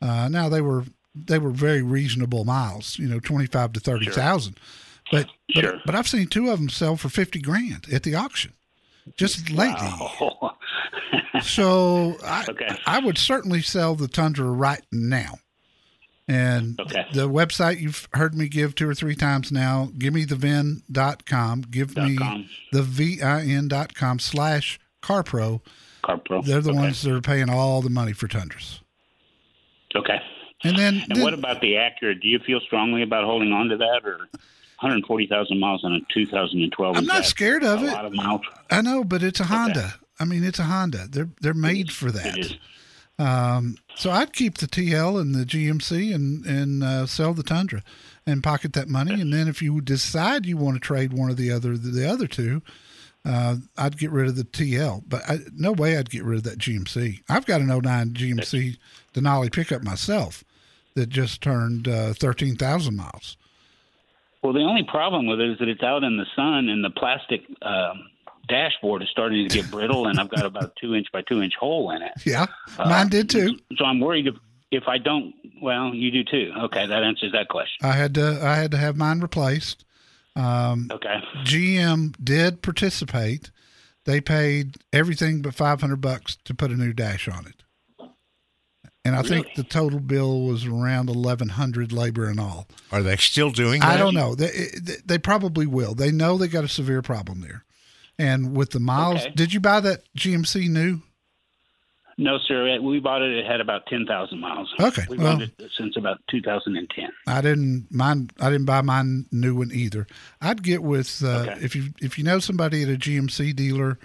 Uh, 0.00 0.28
now 0.28 0.48
they 0.48 0.60
were 0.60 0.84
they 1.14 1.38
were 1.38 1.50
very 1.50 1.80
reasonable 1.82 2.44
miles, 2.44 2.98
you 2.98 3.08
know, 3.08 3.18
25 3.18 3.72
to 3.72 3.80
30,000. 3.80 4.58
But 5.10 5.26
but 5.54 5.62
Sure. 5.64 5.80
but 5.86 5.94
I've 5.94 6.06
seen 6.08 6.26
two 6.26 6.50
of 6.50 6.58
them 6.58 6.68
sell 6.68 6.96
for 6.96 7.08
50 7.08 7.40
grand 7.40 7.86
at 7.92 8.02
the 8.02 8.14
auction 8.14 8.52
just 9.16 9.50
lately. 9.50 9.88
wow. 9.98 10.56
So 11.42 12.16
I, 12.24 12.44
Okay. 12.48 12.68
I 12.86 12.98
would 12.98 13.18
certainly 13.18 13.60
sell 13.62 13.94
the 13.94 14.08
Tundra 14.08 14.50
right 14.50 14.82
now. 14.90 15.38
And 16.28 16.78
Okay. 16.80 17.06
the 17.12 17.28
website 17.28 17.80
you've 17.80 18.08
heard 18.12 18.34
me 18.34 18.48
give 18.48 18.74
two 18.74 18.88
or 18.88 18.94
three 18.94 19.14
times 19.14 19.52
now, 19.52 19.90
give 19.96 20.12
me 20.12 20.24
the 20.24 20.34
VIN.com, 20.34 21.62
give 21.70 21.94
Dot 21.94 22.08
me 22.08 22.16
com. 22.16 22.48
the 22.72 22.82
VIN.com 22.82 24.18
slash 24.18 24.80
CarPro. 25.02 25.60
CarPro. 26.02 26.44
They're 26.44 26.60
the 26.60 26.70
okay. 26.70 26.78
ones 26.78 27.02
that 27.02 27.12
are 27.14 27.20
paying 27.20 27.48
all 27.48 27.80
the 27.80 27.90
money 27.90 28.12
for 28.12 28.26
Tundras. 28.26 28.80
Okay. 29.94 30.20
And 30.64 30.76
then, 30.76 31.04
And 31.08 31.16
then- 31.16 31.22
what 31.22 31.34
about 31.34 31.60
the 31.60 31.74
Acura? 31.74 32.20
Do 32.20 32.26
you 32.26 32.38
feel 32.40 32.60
strongly 32.60 33.02
about 33.02 33.24
holding 33.24 33.52
on 33.52 33.68
to 33.68 33.76
that, 33.76 34.00
or 34.04 34.28
140,000 34.80 35.60
miles 35.60 35.84
on 35.84 35.92
a 35.92 36.00
2012? 36.12 36.96
I'm 36.96 37.06
not 37.06 37.24
scared 37.24 37.62
of 37.62 37.82
a 37.82 37.86
it. 37.86 37.92
lot 37.92 38.04
of 38.04 38.12
miles. 38.14 38.40
I 38.70 38.80
know, 38.82 39.04
but 39.04 39.22
it's 39.22 39.38
a 39.38 39.44
Honda. 39.44 39.94
I 40.18 40.24
mean, 40.24 40.42
it's 40.44 40.58
a 40.58 40.64
Honda. 40.64 41.06
They're 41.08 41.28
they're 41.40 41.54
made 41.54 41.92
for 41.92 42.10
that. 42.10 42.24
that. 42.24 42.38
is. 42.38 42.56
Um, 43.18 43.76
so 43.94 44.10
I'd 44.10 44.32
keep 44.32 44.58
the 44.58 44.66
TL 44.66 45.20
and 45.20 45.34
the 45.34 45.44
GMC 45.44 46.14
and 46.14 46.44
and 46.44 46.82
uh, 46.82 47.06
sell 47.06 47.32
the 47.32 47.42
Tundra 47.42 47.82
and 48.26 48.42
pocket 48.42 48.72
that 48.74 48.88
money. 48.88 49.20
And 49.20 49.32
then 49.32 49.48
if 49.48 49.62
you 49.62 49.80
decide 49.80 50.46
you 50.46 50.56
want 50.56 50.76
to 50.76 50.80
trade 50.80 51.12
one 51.12 51.30
or 51.30 51.34
the 51.34 51.50
other, 51.50 51.76
the 51.76 52.08
other 52.08 52.26
two, 52.26 52.60
uh, 53.24 53.56
I'd 53.76 53.98
get 53.98 54.10
rid 54.10 54.28
of 54.28 54.36
the 54.36 54.44
TL. 54.44 55.04
But 55.08 55.22
I, 55.28 55.38
no 55.54 55.72
way 55.72 55.96
I'd 55.96 56.10
get 56.10 56.24
rid 56.24 56.38
of 56.38 56.44
that 56.44 56.58
GMC. 56.58 57.22
I've 57.28 57.46
got 57.46 57.60
an 57.60 57.68
09 57.68 57.82
GMC 58.10 58.76
Denali 59.14 59.52
pickup 59.52 59.82
myself 59.82 60.44
that 60.94 61.08
just 61.08 61.42
turned 61.42 61.88
uh, 61.88 62.12
13,000 62.14 62.96
miles. 62.96 63.36
Well, 64.42 64.52
the 64.52 64.60
only 64.60 64.84
problem 64.84 65.26
with 65.26 65.40
it 65.40 65.50
is 65.50 65.58
that 65.58 65.68
it's 65.68 65.82
out 65.82 66.04
in 66.04 66.16
the 66.16 66.26
sun, 66.36 66.68
and 66.68 66.84
the 66.84 66.90
plastic 66.90 67.42
um, 67.62 68.08
dashboard 68.48 69.02
is 69.02 69.08
starting 69.10 69.48
to 69.48 69.54
get 69.62 69.70
brittle, 69.70 70.06
and 70.06 70.18
I've 70.18 70.28
got 70.28 70.44
about 70.44 70.64
a 70.64 70.72
two 70.80 70.94
inch 70.94 71.06
by 71.12 71.22
two 71.22 71.42
inch 71.42 71.54
hole 71.58 71.90
in 71.90 72.02
it. 72.02 72.12
Yeah, 72.24 72.46
Uh, 72.78 72.88
mine 72.88 73.08
did 73.08 73.28
too. 73.30 73.58
So 73.76 73.84
I'm 73.84 74.00
worried 74.00 74.26
if 74.26 74.34
if 74.70 74.84
I 74.88 74.98
don't. 74.98 75.34
Well, 75.62 75.94
you 75.94 76.10
do 76.10 76.24
too. 76.24 76.52
Okay, 76.64 76.86
that 76.86 77.02
answers 77.02 77.32
that 77.32 77.48
question. 77.48 77.86
I 77.86 77.92
had 77.92 78.14
to 78.14 78.40
I 78.42 78.56
had 78.56 78.70
to 78.72 78.76
have 78.76 78.96
mine 78.96 79.20
replaced. 79.20 79.84
Um, 80.34 80.88
Okay. 80.92 81.16
GM 81.44 82.14
did 82.22 82.60
participate. 82.62 83.50
They 84.04 84.20
paid 84.20 84.76
everything 84.92 85.40
but 85.42 85.54
500 85.54 85.96
bucks 86.00 86.36
to 86.44 86.54
put 86.54 86.70
a 86.70 86.74
new 86.76 86.92
dash 86.92 87.26
on 87.26 87.46
it. 87.46 87.62
And 89.04 89.14
I 89.14 89.22
think 89.22 89.54
the 89.54 89.62
total 89.62 90.00
bill 90.00 90.42
was 90.42 90.64
around 90.66 91.06
1100 91.08 91.92
labor 91.92 92.26
and 92.26 92.40
all. 92.40 92.66
Are 92.90 93.02
they 93.04 93.16
still 93.16 93.50
doing 93.50 93.80
that? 93.80 93.94
I 93.94 93.96
don't 93.96 94.14
know. 94.14 94.34
They, 94.34 94.68
they 95.04 95.16
probably 95.18 95.64
will. 95.66 95.94
They 95.94 96.10
know 96.10 96.36
they 96.36 96.48
got 96.48 96.64
a 96.64 96.68
severe 96.68 97.02
problem 97.02 97.40
there. 97.40 97.64
And 98.18 98.56
with 98.56 98.70
the 98.70 98.80
miles, 98.80 99.20
Okay. 99.22 99.32
did 99.34 99.52
you 99.52 99.60
buy 99.60 99.80
that 99.80 100.02
GMC 100.16 100.68
new? 100.68 101.02
No, 102.18 102.38
sir. 102.48 102.80
We 102.80 102.98
bought 102.98 103.20
it. 103.20 103.30
It 103.36 103.44
had 103.46 103.60
about 103.60 103.84
ten 103.88 104.06
thousand 104.06 104.40
miles. 104.40 104.72
Okay, 104.80 105.02
We've 105.10 105.20
well- 105.20 105.34
owned 105.34 105.42
it 105.42 105.70
since 105.76 105.98
about 105.98 106.18
2010. 106.30 107.10
I 107.26 107.42
didn't 107.42 107.88
mine. 107.90 108.30
I 108.40 108.48
didn't 108.50 108.64
buy 108.64 108.80
my 108.80 109.02
new 109.30 109.56
one 109.56 109.70
either. 109.70 110.06
I'd 110.40 110.62
get 110.62 110.82
with 110.82 111.22
uh, 111.22 111.40
Okay. 111.50 111.58
if 111.62 111.76
you 111.76 111.90
if 112.00 112.16
you 112.16 112.24
know 112.24 112.38
somebody 112.38 112.82
at 112.82 112.88
a 112.88 112.96
GMC 112.96 113.54
dealer, 113.54 113.98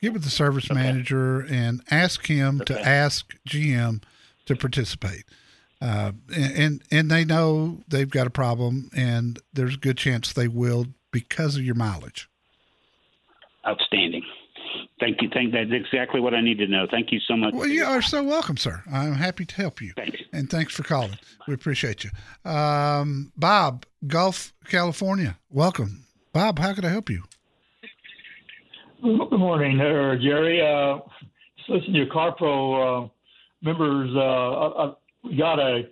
get 0.00 0.14
with 0.14 0.24
the 0.24 0.30
service 0.30 0.72
manager 0.72 1.40
and 1.40 1.82
ask 1.90 2.26
him 2.26 2.60
to 2.60 2.80
ask 2.88 3.34
GM 3.46 4.02
to 4.46 4.56
participate. 4.56 5.24
Uh, 5.78 6.12
and 6.34 6.82
and 6.90 7.10
they 7.10 7.22
know 7.26 7.80
they've 7.86 8.08
got 8.10 8.26
a 8.26 8.30
problem, 8.30 8.88
and 8.96 9.40
there's 9.52 9.74
a 9.74 9.78
good 9.78 9.98
chance 9.98 10.32
they 10.32 10.48
will 10.48 10.86
because 11.12 11.56
of 11.56 11.62
your 11.62 11.74
mileage. 11.74 12.30
Outstanding. 13.68 14.22
Thank 15.00 15.22
you. 15.22 15.28
Thank 15.32 15.52
that's 15.52 15.70
exactly 15.72 16.20
what 16.20 16.34
I 16.34 16.40
need 16.40 16.58
to 16.58 16.66
know. 16.66 16.86
Thank 16.90 17.12
you 17.12 17.20
so 17.20 17.36
much. 17.36 17.54
Well, 17.54 17.68
you 17.68 17.84
are 17.84 18.02
so 18.02 18.22
welcome, 18.22 18.56
sir. 18.56 18.82
I'm 18.90 19.14
happy 19.14 19.44
to 19.44 19.54
help 19.54 19.80
you. 19.80 19.92
Thanks. 19.96 20.18
And 20.32 20.50
thanks 20.50 20.74
for 20.74 20.82
calling. 20.82 21.18
We 21.46 21.54
appreciate 21.54 22.04
you. 22.04 22.10
Um, 22.50 23.32
Bob, 23.36 23.86
Gulf, 24.06 24.52
California. 24.64 25.38
Welcome. 25.50 26.04
Bob, 26.32 26.58
how 26.58 26.74
can 26.74 26.84
I 26.84 26.90
help 26.90 27.10
you? 27.10 27.22
Good 29.02 29.38
morning, 29.38 29.80
uh, 29.80 30.16
Jerry. 30.20 30.60
Uh, 30.60 30.98
just 31.56 31.70
listen 31.70 31.92
to 31.92 31.98
your 31.98 32.08
CarPro 32.08 33.04
uh, 33.04 33.08
members. 33.62 34.10
Uh, 34.14 34.20
I, 34.20 34.86
I 34.86 35.36
got 35.36 35.60
a 35.60 35.82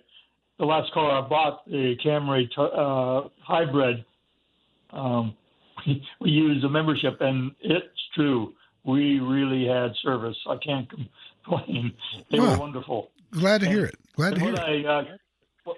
the 0.59 0.65
last 0.65 0.91
car 0.91 1.23
I 1.23 1.27
bought, 1.27 1.65
the 1.69 1.95
Camry 2.03 2.47
uh, 2.57 3.29
hybrid. 3.41 4.03
Um, 4.91 5.35
we 6.21 6.29
use 6.29 6.63
a 6.63 6.69
membership, 6.69 7.17
and 7.21 7.51
it's 7.61 7.87
true. 8.15 8.53
We 8.83 9.19
really 9.19 9.67
had 9.67 9.91
service. 10.01 10.37
I 10.49 10.57
can't 10.57 10.87
complain. 11.45 11.93
They 12.31 12.39
Wow. 12.39 12.53
were 12.53 12.59
wonderful. 12.59 13.11
Glad 13.31 13.61
to 13.61 13.67
hear 13.67 13.85
it. 13.85 13.95
Glad 14.15 14.35
to 14.35 14.39
hear 14.39 14.53
it. 14.55 14.85
I, 14.85 14.99
uh, 14.99 15.73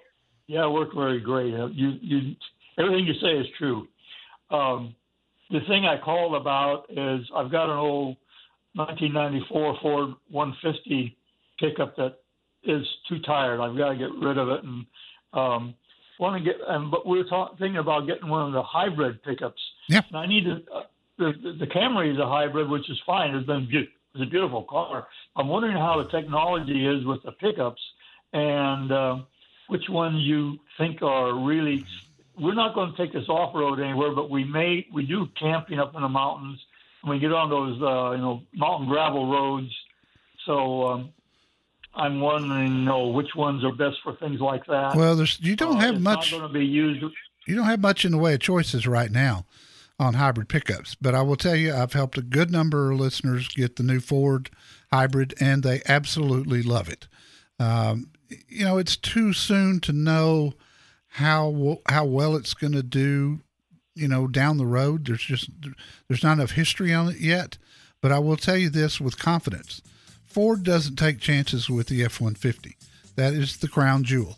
yeah, 0.47 0.65
it 0.65 0.71
worked 0.71 0.95
very 0.95 1.19
great. 1.19 1.53
Uh, 1.53 1.67
You, 1.67 1.93
you, 2.01 2.35
everything 2.77 3.05
you 3.05 3.13
say 3.21 3.37
is 3.37 3.47
true. 3.57 3.87
Um, 4.51 4.95
the 5.51 5.59
thing 5.67 5.85
I 5.85 5.97
called 6.03 6.35
about 6.35 6.85
is 6.89 7.21
I've 7.35 7.51
got 7.51 7.65
an 7.71 7.77
old 7.77 8.17
1994 8.73 9.77
Ford 9.81 10.09
150 10.29 11.15
pickup 11.59 11.95
that 11.97 12.15
is 12.63 12.85
too 13.07 13.19
tired. 13.19 13.59
I've 13.59 13.77
got 13.77 13.89
to 13.89 13.95
get 13.97 14.11
rid 14.21 14.37
of 14.37 14.49
it, 14.49 14.63
and 14.63 14.85
um, 15.33 15.73
want 16.19 16.43
to 16.43 16.43
get. 16.43 16.59
And 16.67 16.91
but 16.91 17.07
we 17.07 17.17
were 17.17 17.23
talk, 17.23 17.57
thinking 17.57 17.77
about 17.77 18.05
getting 18.05 18.29
one 18.29 18.45
of 18.45 18.53
the 18.53 18.61
hybrid 18.63 19.23
pickups. 19.23 19.61
Yeah. 19.87 20.01
And 20.09 20.17
I 20.17 20.27
need 20.27 20.43
to. 20.45 20.61
Uh, 20.71 20.83
the, 21.17 21.33
the 21.59 21.67
Camry 21.67 22.13
is 22.13 22.19
a 22.19 22.27
hybrid, 22.27 22.69
which 22.69 22.89
is 22.89 22.97
fine. 23.05 23.35
It's 23.35 23.45
been 23.45 23.67
beau- 23.69 23.87
it's 24.13 24.23
a 24.23 24.25
beautiful 24.25 24.63
car. 24.63 25.07
I'm 25.35 25.47
wondering 25.47 25.75
how 25.75 26.01
the 26.01 26.09
technology 26.09 26.85
is 26.85 27.05
with 27.05 27.21
the 27.23 27.31
pickups, 27.31 27.81
and 28.33 28.91
uh, 28.91 29.17
which 29.67 29.89
ones 29.89 30.21
you 30.21 30.59
think 30.77 31.01
are 31.01 31.33
really. 31.33 31.85
We're 32.37 32.53
not 32.53 32.73
going 32.73 32.91
to 32.91 32.97
take 32.97 33.11
this 33.11 33.27
off 33.27 33.53
road 33.53 33.81
anywhere, 33.81 34.15
but 34.15 34.29
we 34.29 34.45
may. 34.45 34.87
We 34.93 35.05
do 35.05 35.27
camping 35.37 35.77
up 35.77 35.93
in 35.95 36.01
the 36.01 36.09
mountains, 36.09 36.59
and 37.03 37.09
we 37.11 37.19
get 37.19 37.33
on 37.33 37.49
those 37.49 37.81
uh, 37.81 38.11
you 38.11 38.21
know 38.21 38.43
mountain 38.53 38.87
gravel 38.87 39.29
roads. 39.29 39.71
So 40.45 40.83
um, 40.83 41.09
I'm 41.93 42.21
wondering, 42.21 42.67
you 42.75 42.81
know, 42.85 43.07
which 43.07 43.35
ones 43.35 43.63
are 43.63 43.71
best 43.73 43.97
for 44.03 44.15
things 44.15 44.39
like 44.39 44.65
that. 44.67 44.95
Well, 44.95 45.15
there's 45.15 45.39
you 45.41 45.55
don't 45.55 45.77
Uh, 45.77 45.81
have 45.81 45.95
it's 45.95 46.03
much. 46.03 46.31
Going 46.31 46.43
to 46.43 46.49
be 46.49 46.65
used. 46.65 47.03
you 47.47 47.55
don't 47.55 47.65
have 47.65 47.81
much 47.81 48.05
in 48.05 48.11
the 48.11 48.17
way 48.17 48.33
of 48.35 48.39
choices 48.39 48.87
right 48.87 49.11
now 49.11 49.45
on 49.99 50.13
hybrid 50.13 50.47
pickups. 50.47 50.95
But 50.95 51.13
I 51.15 51.21
will 51.23 51.35
tell 51.35 51.55
you, 51.55 51.73
I've 51.73 51.93
helped 51.93 52.17
a 52.17 52.21
good 52.21 52.51
number 52.51 52.91
of 52.91 52.99
listeners 52.99 53.47
get 53.49 53.75
the 53.75 53.83
new 53.83 53.99
Ford 53.99 54.49
hybrid, 54.91 55.33
and 55.39 55.61
they 55.63 55.81
absolutely 55.87 56.61
love 56.63 56.87
it. 56.89 57.07
Um, 57.59 58.11
you 58.47 58.63
know, 58.63 58.77
it's 58.77 58.95
too 58.95 59.33
soon 59.33 59.79
to 59.81 59.91
know 59.91 60.53
how 61.07 61.79
how 61.87 62.05
well 62.05 62.35
it's 62.35 62.53
going 62.53 62.73
to 62.73 62.83
do. 62.83 63.41
You 63.95 64.07
know, 64.07 64.27
down 64.27 64.57
the 64.57 64.65
road, 64.65 65.07
there's 65.07 65.23
just 65.23 65.49
there's 66.07 66.23
not 66.23 66.33
enough 66.33 66.51
history 66.51 66.93
on 66.93 67.09
it 67.09 67.19
yet. 67.19 67.57
But 68.01 68.13
I 68.13 68.19
will 68.19 68.37
tell 68.37 68.55
you 68.55 68.69
this 68.69 69.01
with 69.01 69.19
confidence: 69.19 69.81
Ford 70.39 70.63
doesn't 70.63 70.95
take 70.95 71.19
chances 71.19 71.69
with 71.69 71.87
the 71.87 72.01
F 72.01 72.21
one 72.21 72.33
fifty. 72.33 72.77
That 73.17 73.33
is 73.33 73.57
the 73.57 73.67
crown 73.67 74.05
jewel. 74.05 74.37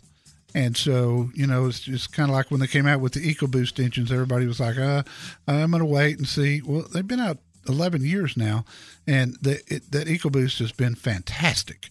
And 0.52 0.76
so, 0.76 1.30
you 1.32 1.46
know, 1.46 1.66
it's 1.66 1.78
just 1.78 2.12
kind 2.12 2.28
of 2.28 2.34
like 2.34 2.50
when 2.50 2.58
they 2.58 2.66
came 2.66 2.88
out 2.88 2.98
with 2.98 3.12
the 3.12 3.20
EcoBoost 3.20 3.78
engines, 3.78 4.10
everybody 4.10 4.46
was 4.46 4.58
like, 4.58 4.78
uh, 4.78 5.04
I'm 5.46 5.70
going 5.70 5.78
to 5.80 5.84
wait 5.84 6.18
and 6.18 6.26
see. 6.26 6.60
Well, 6.60 6.86
they've 6.92 7.06
been 7.06 7.20
out 7.20 7.38
11 7.68 8.02
years 8.04 8.36
now, 8.36 8.64
and 9.06 9.36
the, 9.42 9.62
it, 9.68 9.92
that 9.92 10.08
EcoBoost 10.08 10.58
has 10.58 10.72
been 10.72 10.96
fantastic. 10.96 11.88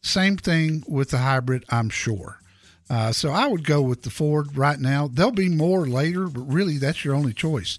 Same 0.00 0.38
thing 0.38 0.82
with 0.88 1.10
the 1.10 1.18
hybrid, 1.18 1.66
I'm 1.68 1.90
sure. 1.90 2.40
Uh, 2.88 3.12
so 3.12 3.28
I 3.28 3.46
would 3.46 3.64
go 3.64 3.82
with 3.82 4.04
the 4.04 4.10
Ford 4.10 4.56
right 4.56 4.80
now. 4.80 5.06
There'll 5.06 5.32
be 5.32 5.50
more 5.50 5.86
later, 5.86 6.28
but 6.28 6.50
really 6.50 6.78
that's 6.78 7.04
your 7.04 7.14
only 7.14 7.34
choice. 7.34 7.78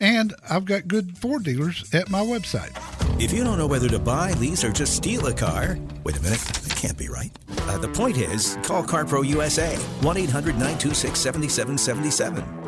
And 0.00 0.34
I've 0.48 0.64
got 0.64 0.88
good 0.88 1.18
Ford 1.18 1.44
dealers 1.44 1.92
at 1.92 2.08
my 2.08 2.20
website. 2.20 2.72
If 3.20 3.32
you 3.32 3.44
don't 3.44 3.58
know 3.58 3.66
whether 3.66 3.88
to 3.88 3.98
buy, 3.98 4.32
lease, 4.32 4.64
or 4.64 4.72
just 4.72 4.96
steal 4.96 5.26
a 5.26 5.34
car, 5.34 5.78
wait 6.04 6.16
a 6.16 6.22
minute, 6.22 6.40
that 6.40 6.74
can't 6.74 6.96
be 6.96 7.08
right. 7.08 7.30
Uh, 7.58 7.76
the 7.76 7.88
point 7.88 8.16
is, 8.16 8.56
call 8.62 8.82
CarPro 8.82 9.26
USA, 9.26 9.76
1 9.76 10.16
800 10.16 10.52
926 10.54 11.20
7777. 11.20 12.60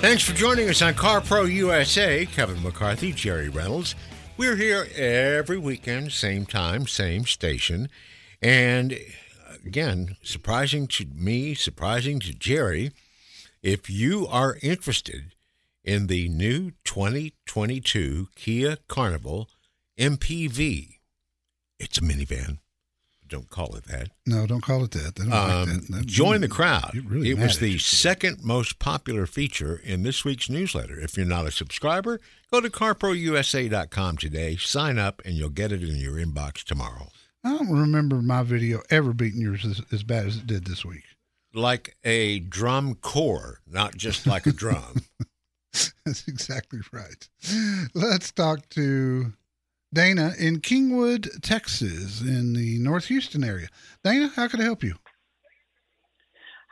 Thanks 0.00 0.22
for 0.22 0.34
joining 0.34 0.68
us 0.68 0.82
on 0.82 0.92
CarPro 0.92 1.50
USA. 1.50 2.26
Kevin 2.26 2.62
McCarthy, 2.62 3.10
Jerry 3.12 3.48
Reynolds. 3.48 3.94
We're 4.36 4.56
here 4.56 4.88
every 4.96 5.58
weekend, 5.58 6.10
same 6.10 6.44
time, 6.44 6.88
same 6.88 7.24
station. 7.24 7.88
And 8.42 8.98
again, 9.64 10.16
surprising 10.24 10.88
to 10.88 11.06
me, 11.14 11.54
surprising 11.54 12.18
to 12.18 12.34
Jerry, 12.34 12.90
if 13.62 13.88
you 13.88 14.26
are 14.26 14.58
interested 14.60 15.34
in 15.84 16.08
the 16.08 16.28
new 16.28 16.72
2022 16.82 18.28
Kia 18.34 18.78
Carnival 18.88 19.48
MPV, 19.96 20.96
it's 21.78 21.98
a 21.98 22.00
minivan. 22.00 22.58
Don't 23.34 23.50
call 23.50 23.74
it 23.74 23.82
that. 23.86 24.10
No, 24.26 24.46
don't 24.46 24.60
call 24.62 24.84
it 24.84 24.92
that. 24.92 25.16
Don't 25.16 25.28
like 25.30 25.50
Um, 25.50 25.80
that. 25.90 26.06
Join 26.06 26.40
the 26.40 26.46
crowd. 26.48 26.92
really 27.04 27.30
it 27.30 27.36
was 27.38 27.58
the 27.58 27.70
you. 27.70 27.78
second 27.80 28.44
most 28.44 28.78
popular 28.78 29.26
feature 29.26 29.74
in 29.82 30.04
this 30.04 30.24
week's 30.24 30.48
newsletter. 30.48 31.00
If 31.00 31.16
you're 31.16 31.26
not 31.26 31.44
a 31.44 31.50
subscriber, 31.50 32.20
go 32.52 32.60
to 32.60 32.70
carprousa.com 32.70 34.18
today, 34.18 34.54
sign 34.54 34.98
up, 35.00 35.20
and 35.24 35.34
you'll 35.34 35.48
get 35.48 35.72
it 35.72 35.82
in 35.82 35.96
your 35.96 36.14
inbox 36.14 36.62
tomorrow. 36.62 37.08
I 37.42 37.50
don't 37.58 37.70
remember 37.72 38.22
my 38.22 38.44
video 38.44 38.82
ever 38.88 39.12
beating 39.12 39.40
yours 39.40 39.64
as, 39.64 39.80
as 39.90 40.04
bad 40.04 40.26
as 40.26 40.36
it 40.36 40.46
did 40.46 40.64
this 40.66 40.84
week. 40.84 41.02
Like 41.52 41.96
a 42.04 42.38
drum 42.38 42.94
corps, 42.94 43.58
not 43.66 43.96
just 43.96 44.28
like 44.28 44.46
a 44.46 44.52
drum. 44.52 45.02
That's 46.06 46.28
exactly 46.28 46.80
right. 46.92 47.28
Let's 47.94 48.30
talk 48.30 48.68
to 48.70 49.32
Dana 49.94 50.32
in 50.38 50.60
Kingwood, 50.60 51.40
Texas, 51.40 52.20
in 52.20 52.52
the 52.52 52.78
North 52.78 53.06
Houston 53.06 53.44
area. 53.44 53.68
Dana, 54.02 54.28
how 54.34 54.48
can 54.48 54.60
I 54.60 54.64
help 54.64 54.82
you? 54.82 54.96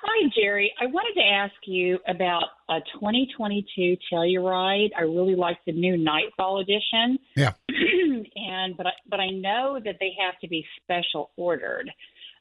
Hi, 0.03 0.29
Jerry. 0.37 0.73
I 0.81 0.87
wanted 0.87 1.21
to 1.21 1.25
ask 1.25 1.55
you 1.65 2.01
about 2.09 2.43
a 2.69 2.81
2022 2.95 3.97
Telluride. 4.13 4.91
I 4.99 5.03
really 5.03 5.37
like 5.37 5.59
the 5.65 5.73
new 5.73 5.97
Nightfall 5.97 6.59
edition. 6.59 7.21
Yeah. 7.37 7.53
and 7.69 8.77
but 8.77 8.89
I, 8.89 8.93
but 9.09 9.21
I 9.21 9.29
know 9.29 9.79
that 9.85 9.99
they 10.01 10.11
have 10.21 10.41
to 10.41 10.49
be 10.49 10.67
special 10.83 11.31
ordered. 11.37 11.89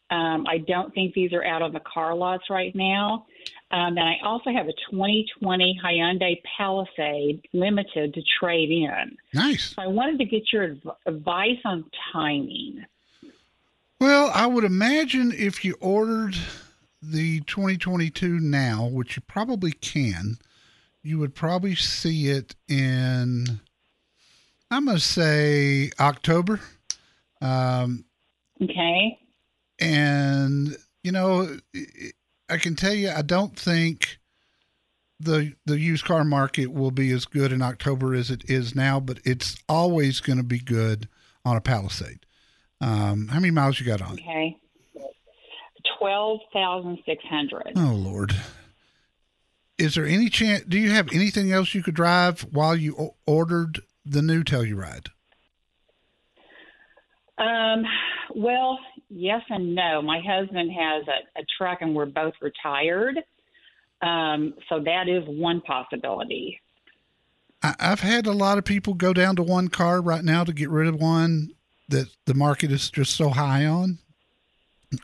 Um, 0.09 0.45
I 0.47 0.57
don't 0.67 0.91
think 0.95 1.13
these 1.13 1.31
are 1.33 1.45
out 1.45 1.61
on 1.61 1.71
the 1.71 1.81
car 1.81 2.15
lots 2.15 2.45
right 2.49 2.75
now. 2.75 3.27
Um, 3.71 3.97
and 3.97 3.99
I 3.99 4.15
also 4.23 4.51
have 4.51 4.67
a 4.67 4.73
2020 4.91 5.79
Hyundai 5.83 6.41
Palisade 6.57 7.47
Limited 7.53 8.13
to 8.13 8.21
trade 8.39 8.69
in. 8.69 9.17
Nice. 9.33 9.73
So 9.75 9.81
I 9.81 9.87
wanted 9.87 10.17
to 10.19 10.25
get 10.25 10.51
your 10.51 10.63
adv- 10.63 10.95
advice 11.05 11.59
on 11.63 11.85
timing. 12.11 12.85
Well, 13.99 14.31
I 14.33 14.47
would 14.47 14.63
imagine 14.63 15.31
if 15.31 15.63
you 15.63 15.75
ordered 15.79 16.35
the 17.01 17.39
2022 17.41 18.39
now, 18.39 18.87
which 18.87 19.15
you 19.15 19.21
probably 19.27 19.71
can, 19.71 20.37
you 21.03 21.17
would 21.19 21.33
probably 21.35 21.75
see 21.75 22.29
it 22.29 22.55
in, 22.67 23.61
I'm 24.69 24.85
going 24.85 24.97
to 24.97 25.03
say 25.03 25.91
October. 25.99 26.59
Um, 27.41 28.05
Okay. 28.61 29.17
and 29.79 30.75
you 31.03 31.11
know 31.11 31.57
i 32.51 32.57
can 32.57 32.75
tell 32.75 32.93
you 32.93 33.09
i 33.09 33.21
don't 33.21 33.57
think 33.57 34.19
the 35.19 35.53
the 35.65 35.79
used 35.79 36.03
car 36.05 36.23
market 36.23 36.67
will 36.71 36.91
be 36.91 37.11
as 37.11 37.25
good 37.25 37.51
in 37.51 37.61
october 37.61 38.13
as 38.13 38.29
it 38.31 38.43
is 38.49 38.75
now 38.75 38.99
but 38.99 39.19
it's 39.25 39.55
always 39.69 40.19
going 40.19 40.37
to 40.37 40.43
be 40.43 40.59
good 40.59 41.07
on 41.45 41.55
a 41.57 41.61
palisade 41.61 42.25
um 42.81 43.27
how 43.29 43.39
many 43.39 43.51
miles 43.51 43.79
you 43.79 43.85
got 43.85 44.01
on 44.01 44.17
it? 44.17 44.21
Okay. 44.21 44.57
Twelve 45.99 46.39
thousand 46.53 46.99
six 47.05 47.23
hundred. 47.25 47.73
oh 47.75 47.93
lord 47.95 48.35
is 49.77 49.95
there 49.95 50.05
any 50.05 50.29
chance 50.29 50.63
do 50.67 50.77
you 50.79 50.91
have 50.91 51.07
anything 51.13 51.51
else 51.51 51.73
you 51.73 51.81
could 51.83 51.95
drive 51.95 52.41
while 52.51 52.75
you 52.75 52.95
o- 52.97 53.15
ordered 53.25 53.79
the 54.05 54.21
new 54.21 54.43
telluride 54.43 55.07
Um, 57.37 57.83
well, 58.35 58.77
yes 59.11 59.41
and 59.49 59.75
no. 59.75 60.01
My 60.01 60.21
husband 60.25 60.71
has 60.71 61.03
a, 61.07 61.39
a 61.41 61.45
truck, 61.57 61.79
and 61.81 61.95
we're 61.95 62.05
both 62.05 62.33
retired. 62.41 63.17
Um, 64.01 64.55
so 64.69 64.79
that 64.83 65.07
is 65.07 65.23
one 65.27 65.61
possibility. 65.61 66.59
I, 67.61 67.75
I've 67.79 67.99
had 67.99 68.25
a 68.25 68.31
lot 68.31 68.57
of 68.57 68.65
people 68.65 68.93
go 68.93 69.13
down 69.13 69.35
to 69.35 69.43
one 69.43 69.67
car 69.67 70.01
right 70.01 70.23
now 70.23 70.43
to 70.43 70.53
get 70.53 70.69
rid 70.69 70.87
of 70.87 70.95
one 70.95 71.49
that 71.89 72.07
the 72.25 72.33
market 72.33 72.71
is 72.71 72.89
just 72.89 73.15
so 73.15 73.29
high 73.29 73.65
on. 73.65 73.99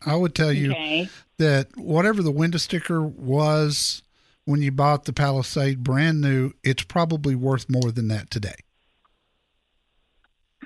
I 0.05 0.15
would 0.15 0.33
tell 0.35 0.51
you 0.51 0.71
Okay. 0.71 1.09
that 1.37 1.77
whatever 1.77 2.21
the 2.23 2.31
window 2.31 2.57
sticker 2.57 3.01
was 3.01 4.01
when 4.45 4.61
you 4.61 4.71
bought 4.71 5.05
the 5.05 5.13
Palisade 5.13 5.83
brand 5.83 6.21
new, 6.21 6.53
it's 6.63 6.83
probably 6.83 7.35
worth 7.35 7.67
more 7.69 7.91
than 7.91 8.07
that 8.07 8.29
today. 8.31 8.55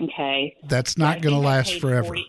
Okay. 0.01 0.56
That's 0.69 0.97
Yeah, 0.97 1.06
not 1.06 1.21
going 1.21 1.34
to 1.36 1.41
last 1.41 1.80
forever. 1.80 2.08
40 2.08 2.25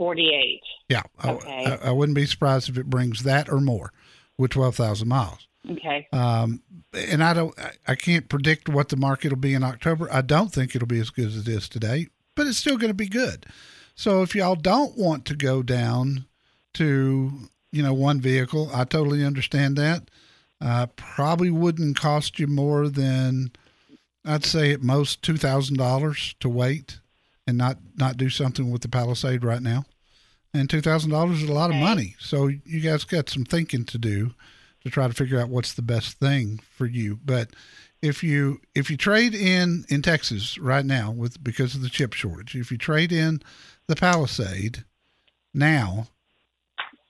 48. 0.00 0.62
Yeah, 0.88 1.02
I- 1.18 1.30
Okay. 1.30 1.66
I, 1.82 1.88
I 1.88 1.90
wouldn't 1.90 2.16
be 2.16 2.24
surprised 2.24 2.70
if 2.70 2.78
it 2.78 2.88
brings 2.88 3.22
that 3.24 3.50
or 3.50 3.60
more 3.60 3.92
with 4.38 4.50
twelve 4.52 4.74
thousand 4.74 5.08
miles. 5.08 5.46
Okay. 5.70 6.08
Um, 6.10 6.62
and 6.94 7.22
I 7.22 7.34
don't, 7.34 7.52
I- 7.60 7.72
I 7.88 7.94
can't 7.96 8.26
predict 8.30 8.70
what 8.70 8.88
the 8.88 8.96
market 8.96 9.28
will 9.30 9.36
be 9.36 9.52
in 9.52 9.62
October. 9.62 10.08
I 10.10 10.22
don't 10.22 10.50
think 10.50 10.74
it'll 10.74 10.88
be 10.88 11.00
as 11.00 11.10
good 11.10 11.26
as 11.26 11.36
it 11.36 11.48
is 11.48 11.68
today, 11.68 12.06
but 12.34 12.46
it's 12.46 12.56
still 12.56 12.78
going 12.78 12.88
to 12.88 12.94
be 12.94 13.08
good. 13.10 13.44
So 13.94 14.22
if 14.22 14.34
y'all 14.34 14.54
don't 14.54 14.96
want 14.96 15.26
to 15.26 15.34
go 15.36 15.62
down 15.62 16.24
to, 16.74 17.32
you 17.70 17.82
know, 17.82 17.92
one 17.92 18.18
vehicle, 18.22 18.70
I 18.72 18.84
totally 18.84 19.22
understand 19.22 19.76
that. 19.76 20.10
Uh, 20.62 20.86
probably 20.96 21.50
wouldn't 21.50 21.98
cost 22.00 22.38
you 22.38 22.46
more 22.46 22.88
than, 22.88 23.50
I'd 24.24 24.46
say 24.46 24.72
at 24.72 24.82
most 24.82 25.22
two 25.22 25.36
thousand 25.36 25.76
dollars 25.76 26.34
to 26.40 26.48
wait 26.48 27.00
and 27.46 27.58
not 27.58 27.76
not 27.96 28.16
do 28.16 28.30
something 28.30 28.70
with 28.70 28.80
the 28.82 28.88
Palisade 28.88 29.44
right 29.44 29.60
now. 29.62 29.84
And 30.52 30.68
two 30.68 30.80
thousand 30.80 31.10
dollars 31.10 31.42
is 31.42 31.48
a 31.48 31.52
lot 31.52 31.70
of 31.70 31.76
money. 31.76 32.16
So 32.18 32.48
you 32.48 32.80
guys 32.80 33.04
got 33.04 33.28
some 33.28 33.44
thinking 33.44 33.84
to 33.86 33.98
do 33.98 34.34
to 34.82 34.90
try 34.90 35.06
to 35.06 35.14
figure 35.14 35.40
out 35.40 35.48
what's 35.48 35.74
the 35.74 35.82
best 35.82 36.18
thing 36.18 36.60
for 36.76 36.86
you. 36.86 37.18
But 37.24 37.50
if 38.02 38.22
you 38.22 38.60
if 38.74 38.90
you 38.90 38.96
trade 38.96 39.34
in 39.34 39.84
in 39.88 40.02
Texas 40.02 40.58
right 40.58 40.84
now 40.84 41.10
with 41.10 41.42
because 41.42 41.74
of 41.74 41.82
the 41.82 41.88
chip 41.88 42.14
shortage, 42.14 42.56
if 42.56 42.70
you 42.70 42.78
trade 42.78 43.12
in 43.12 43.42
the 43.86 43.96
Palisade 43.96 44.84
now 45.54 46.08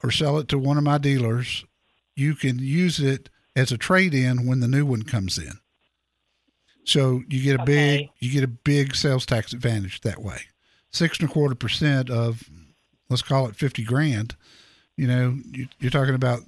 or 0.03 0.11
sell 0.11 0.39
it 0.39 0.49
to 0.49 0.59
one 0.59 0.79
of 0.79 0.85
my 0.85 0.99
dealers, 0.99 1.65
you 2.17 2.35
can 2.35 2.59
use 2.59 2.99
it 2.99 3.31
as 3.57 3.73
a 3.73 3.79
trade 3.79 4.15
in 4.15 4.47
when 4.47 4.61
the 4.61 4.69
new 4.69 4.85
one 4.85 5.03
comes 5.03 5.39
in. 5.39 5.53
So 6.85 7.23
you 7.29 7.43
get 7.43 7.61
a 7.61 7.65
big 7.65 8.09
you 8.19 8.33
get 8.33 8.45
a 8.45 8.49
big 8.49 8.97
sales 8.97 9.25
tax 9.25 9.53
advantage 9.53 10.01
that 10.01 10.23
way. 10.23 10.41
Six 10.91 11.21
and 11.21 11.31
a 11.31 11.33
quarter 11.33 11.55
percent 11.55 12.11
of 12.11 12.43
let's 13.11 13.23
call 13.23 13.47
it 13.49 13.57
fifty 13.57 13.85
grand. 13.85 14.37
You 14.97 15.07
know, 15.07 15.39
you, 15.51 15.69
you're 15.79 15.91
talking 15.91 16.15
about 16.15 16.41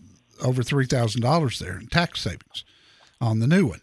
over 0.42 0.62
three 0.62 0.86
thousand 0.86 1.20
dollars 1.20 1.58
there 1.58 1.78
in 1.78 1.88
tax 1.88 2.20
savings 2.22 2.64
on 3.20 3.40
the 3.40 3.46
new 3.46 3.66
one. 3.66 3.80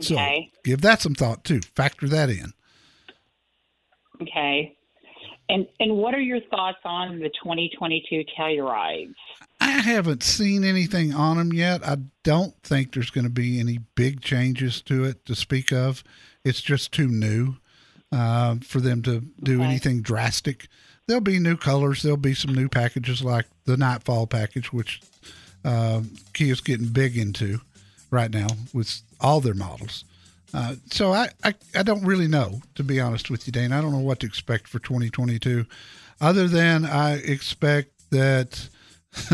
So 0.00 0.14
Okay. 0.14 0.50
give 0.64 0.80
that 0.82 1.00
some 1.00 1.14
thought 1.14 1.42
too. 1.42 1.60
Factor 1.74 2.08
that 2.08 2.30
in. 2.30 2.52
Okay. 4.22 4.76
And 5.48 5.66
and 5.80 5.96
what 5.96 6.14
are 6.14 6.20
your 6.20 6.40
thoughts 6.50 6.78
on 6.84 7.20
the 7.20 7.30
2022 7.42 8.24
Tellurides? 8.38 9.14
I 9.60 9.70
haven't 9.70 10.22
seen 10.22 10.62
anything 10.62 11.14
on 11.14 11.38
them 11.38 11.52
yet. 11.52 11.84
I 11.86 11.96
don't 12.22 12.54
think 12.62 12.92
there's 12.92 13.10
going 13.10 13.24
to 13.24 13.30
be 13.30 13.58
any 13.58 13.78
big 13.94 14.20
changes 14.20 14.82
to 14.82 15.04
it 15.04 15.24
to 15.26 15.34
speak 15.34 15.72
of. 15.72 16.04
It's 16.44 16.60
just 16.60 16.92
too 16.92 17.08
new 17.08 17.56
uh, 18.12 18.56
for 18.62 18.80
them 18.80 19.02
to 19.02 19.20
do 19.42 19.62
anything 19.62 20.02
drastic. 20.02 20.68
There'll 21.08 21.22
be 21.22 21.38
new 21.38 21.56
colors. 21.56 22.02
There'll 22.02 22.18
be 22.18 22.34
some 22.34 22.54
new 22.54 22.68
packages 22.68 23.24
like 23.24 23.46
the 23.64 23.76
Nightfall 23.78 24.26
package, 24.26 24.72
which 24.72 25.00
uh, 25.64 26.02
Kia's 26.34 26.60
getting 26.60 26.88
big 26.88 27.16
into 27.16 27.60
right 28.10 28.30
now 28.30 28.48
with 28.72 29.00
all 29.20 29.40
their 29.40 29.54
models. 29.54 30.04
Uh, 30.52 30.76
so 30.90 31.12
I, 31.12 31.30
I, 31.42 31.54
I 31.74 31.82
don't 31.82 32.04
really 32.04 32.28
know, 32.28 32.60
to 32.74 32.84
be 32.84 33.00
honest 33.00 33.30
with 33.30 33.46
you, 33.46 33.52
Dane. 33.52 33.72
I 33.72 33.80
don't 33.80 33.92
know 33.92 33.98
what 33.98 34.20
to 34.20 34.26
expect 34.26 34.68
for 34.68 34.78
2022, 34.78 35.66
other 36.20 36.46
than 36.46 36.84
I 36.84 37.14
expect 37.14 38.10
that 38.10 38.68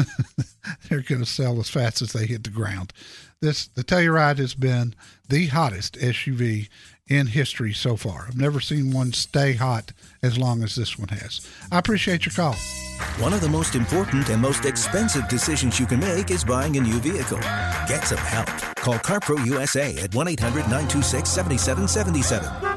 they're 0.88 1.02
going 1.02 1.20
to 1.20 1.26
sell 1.26 1.58
as 1.60 1.70
fast 1.70 2.02
as 2.02 2.12
they 2.12 2.26
hit 2.26 2.44
the 2.44 2.50
ground. 2.50 2.92
This 3.40 3.66
the 3.66 3.84
Telluride 3.84 4.38
has 4.38 4.54
been 4.54 4.94
the 5.28 5.46
hottest 5.48 5.94
SUV 5.96 6.68
in 7.08 7.26
history 7.26 7.72
so 7.72 7.96
far. 7.96 8.26
I've 8.28 8.36
never 8.36 8.60
seen 8.60 8.92
one 8.92 9.12
stay 9.12 9.52
hot 9.52 9.92
as 10.22 10.38
long 10.38 10.62
as 10.62 10.74
this 10.74 10.98
one 10.98 11.08
has. 11.08 11.46
I 11.70 11.78
appreciate 11.78 12.26
your 12.26 12.32
call. 12.32 12.54
One 13.18 13.32
of 13.32 13.40
the 13.40 13.48
most 13.48 13.74
important 13.74 14.28
and 14.30 14.40
most 14.40 14.64
expensive 14.64 15.28
decisions 15.28 15.78
you 15.78 15.86
can 15.86 16.00
make 16.00 16.30
is 16.30 16.44
buying 16.44 16.76
a 16.76 16.80
new 16.80 16.98
vehicle. 17.00 17.40
Get 17.88 18.04
some 18.04 18.18
help. 18.18 18.48
Call 18.76 18.94
CarPro 18.94 19.44
USA 19.46 19.96
at 19.98 20.14
1 20.14 20.28
800 20.28 20.60
926 20.60 21.28
7777. 21.28 22.73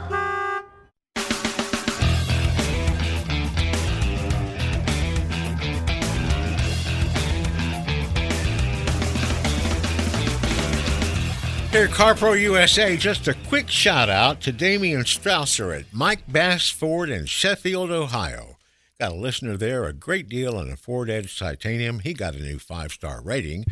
Here 11.77 11.87
CarPro 11.87 12.41
USA, 12.41 12.97
just 12.97 13.27
a 13.27 13.35
quick 13.35 13.69
shout 13.69 14.09
out 14.09 14.41
to 14.41 14.51
Damian 14.51 15.03
Strausser 15.03 15.79
at 15.79 15.85
Mike 15.93 16.23
Bass 16.27 16.71
Ford 16.71 17.07
in 17.07 17.27
Sheffield, 17.27 17.91
Ohio. 17.91 18.57
Got 18.99 19.11
a 19.11 19.15
listener 19.15 19.57
there, 19.57 19.85
a 19.85 19.93
great 19.93 20.27
deal 20.27 20.57
on 20.57 20.71
a 20.71 20.75
Ford 20.75 21.07
Edge 21.07 21.37
Titanium. 21.37 21.99
He 21.99 22.15
got 22.15 22.33
a 22.33 22.41
new 22.41 22.57
five 22.57 22.91
star 22.91 23.21
rating. 23.21 23.63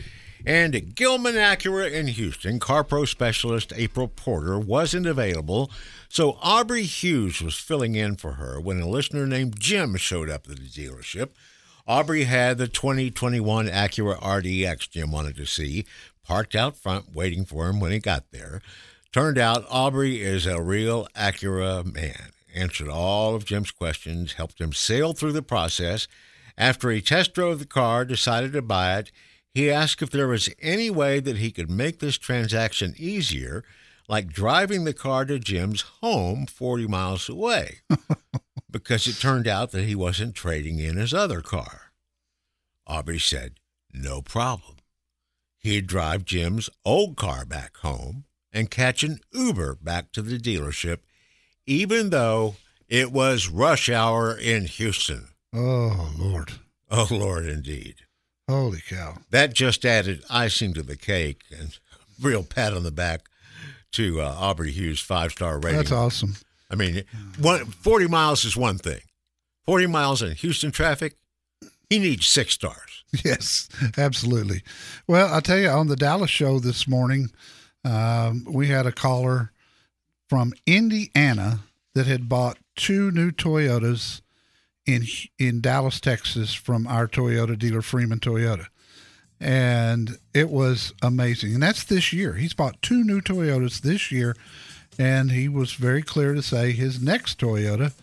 And 0.46 0.76
at 0.76 0.94
Gillman 0.94 1.34
Acura 1.34 1.92
in 1.92 2.06
Houston, 2.06 2.60
CarPro 2.60 3.08
specialist 3.08 3.74
April 3.76 4.08
Porter 4.08 4.60
wasn't 4.60 5.08
available, 5.08 5.72
so 6.08 6.38
Aubrey 6.44 6.84
Hughes 6.84 7.42
was 7.42 7.56
filling 7.56 7.96
in 7.96 8.18
for 8.18 8.34
her 8.34 8.62
when 8.62 8.80
a 8.80 8.88
listener 8.88 9.26
named 9.26 9.60
Jim 9.60 9.96
showed 9.96 10.30
up 10.30 10.48
at 10.48 10.58
the 10.58 10.62
dealership. 10.62 11.30
Aubrey 11.88 12.24
had 12.24 12.58
the 12.58 12.68
2021 12.68 13.68
Acura 13.68 14.20
RDX 14.20 14.90
Jim 14.90 15.12
wanted 15.12 15.36
to 15.36 15.46
see, 15.46 15.86
parked 16.26 16.56
out 16.56 16.76
front 16.76 17.14
waiting 17.14 17.46
for 17.46 17.70
him 17.70 17.80
when 17.80 17.92
he 17.92 18.00
got 18.00 18.32
there. 18.32 18.62
Turned 19.12 19.38
out 19.38 19.66
Aubrey 19.70 20.22
is 20.22 20.46
a 20.46 20.62
real 20.62 21.08
Acura 21.16 21.86
man. 21.86 22.32
Answered 22.54 22.90
all 22.90 23.36
of 23.36 23.46
Jim's 23.46 23.72
questions, 23.72 24.34
helped 24.34 24.60
him 24.60 24.74
sail 24.74 25.14
through 25.14 25.34
the 25.34 25.42
process. 25.42 26.08
After 26.58 26.90
he 26.90 27.02
test 27.02 27.34
drove 27.34 27.60
the 27.60 27.66
car, 27.66 28.06
decided 28.06 28.54
to 28.54 28.62
buy 28.62 28.98
it, 28.98 29.12
he 29.54 29.72
asked 29.72 30.02
if 30.02 30.10
there 30.10 30.28
was 30.28 30.50
any 30.62 30.90
way 30.90 31.22
that 31.22 31.38
he 31.38 31.52
could 31.52 31.70
make 31.70 32.00
this 32.00 32.18
transaction 32.18 32.94
easier, 32.98 33.64
like 34.10 34.28
driving 34.28 34.84
the 34.84 34.94
car 34.94 35.26
to 35.26 35.40
Jim's 35.40 35.82
home 36.02 36.46
40 36.46 36.88
miles 36.88 37.30
away, 37.30 37.80
because 38.72 39.08
it 39.08 39.14
turned 39.14 39.48
out 39.48 39.72
that 39.72 39.86
he 39.86 39.96
wasn't 39.96 40.36
trading 40.36 40.80
in 40.80 40.98
his 40.98 41.14
other 41.14 41.42
car. 41.42 41.94
Aubrey 42.86 43.20
said, 43.20 43.54
no 43.94 44.22
problem. 44.22 44.75
He'd 45.66 45.88
drive 45.88 46.26
Jim's 46.26 46.70
old 46.86 47.16
car 47.16 47.44
back 47.44 47.78
home 47.78 48.26
and 48.54 48.70
catch 48.70 49.02
an 49.02 49.20
Uber 49.34 49.80
back 49.82 50.12
to 50.12 50.22
the 50.22 50.38
dealership, 50.38 51.00
even 51.66 52.12
though 52.12 52.58
it 52.88 53.12
was 53.12 53.50
rush 53.50 53.90
hour 53.90 54.38
in 54.38 54.66
Houston. 54.66 55.30
Oh, 55.56 56.14
Lord. 56.20 56.52
Oh, 56.92 57.08
Lord, 57.10 57.48
indeed. 57.48 57.96
Holy 58.48 58.80
cow. 58.88 59.18
That 59.32 59.56
just 59.56 59.84
added 59.86 60.24
icing 60.30 60.76
to 60.76 60.84
the 60.84 60.96
cake 60.96 61.42
and 61.50 61.80
real 62.22 62.44
pat 62.44 62.74
on 62.74 62.84
the 62.84 62.92
back 62.92 63.22
to 63.94 64.22
uh, 64.22 64.36
Aubrey 64.38 64.72
Hughes' 64.72 65.00
five 65.00 65.32
star 65.32 65.58
rating. 65.58 65.78
That's 65.80 65.92
awesome. 65.92 66.36
I 66.70 66.76
mean, 66.76 67.06
one, 67.40 67.66
40 67.66 68.06
miles 68.06 68.46
is 68.46 68.56
one 68.56 68.78
thing. 68.78 69.02
40 69.66 69.88
miles 69.88 70.22
in 70.22 70.34
Houston 70.34 70.70
traffic, 70.70 71.16
he 71.90 72.00
needs 72.00 72.28
six 72.28 72.54
stars. 72.54 73.04
Yes, 73.24 73.70
absolutely. 73.98 74.62
Well, 75.08 75.34
I'll 75.34 75.42
tell 75.42 75.58
you, 75.58 75.70
on 75.70 75.88
the 75.88 75.96
Dallas 75.96 76.30
show 76.30 76.60
this 76.60 76.86
morning, 76.86 77.32
um, 77.86 78.46
we 78.50 78.68
had 78.68 78.86
a 78.86 78.92
caller 78.92 79.54
from 80.28 80.52
Indiana 80.66 81.60
that 81.94 82.08
had 82.08 82.28
bought 82.28 82.58
two 82.76 83.12
new 83.12 83.32
Toyotas 83.32 84.22
in 84.86 85.06
in 85.40 85.62
Dallas, 85.62 86.02
Texas, 86.02 86.54
from 86.54 86.88
our 86.88 87.08
Toyota 87.08 87.58
dealer, 87.58 87.82
Freeman 87.82 88.20
Toyota, 88.20 88.68
and 89.40 90.18
it 90.34 90.50
was 90.50 90.94
amazing. 91.02 91.54
And 91.54 91.64
that's 91.64 91.86
this 91.86 92.12
year. 92.12 92.34
He's 92.34 92.54
bought 92.54 92.82
two 92.82 93.04
new 93.04 93.22
Toyotas 93.22 93.82
this 93.82 94.12
year, 94.12 94.36
and 95.00 95.32
he 95.32 95.48
was 95.48 95.74
very 95.74 96.02
clear 96.02 96.34
to 96.34 96.42
say 96.42 96.74
his 96.74 97.02
next 97.02 97.40
Toyota 97.40 97.94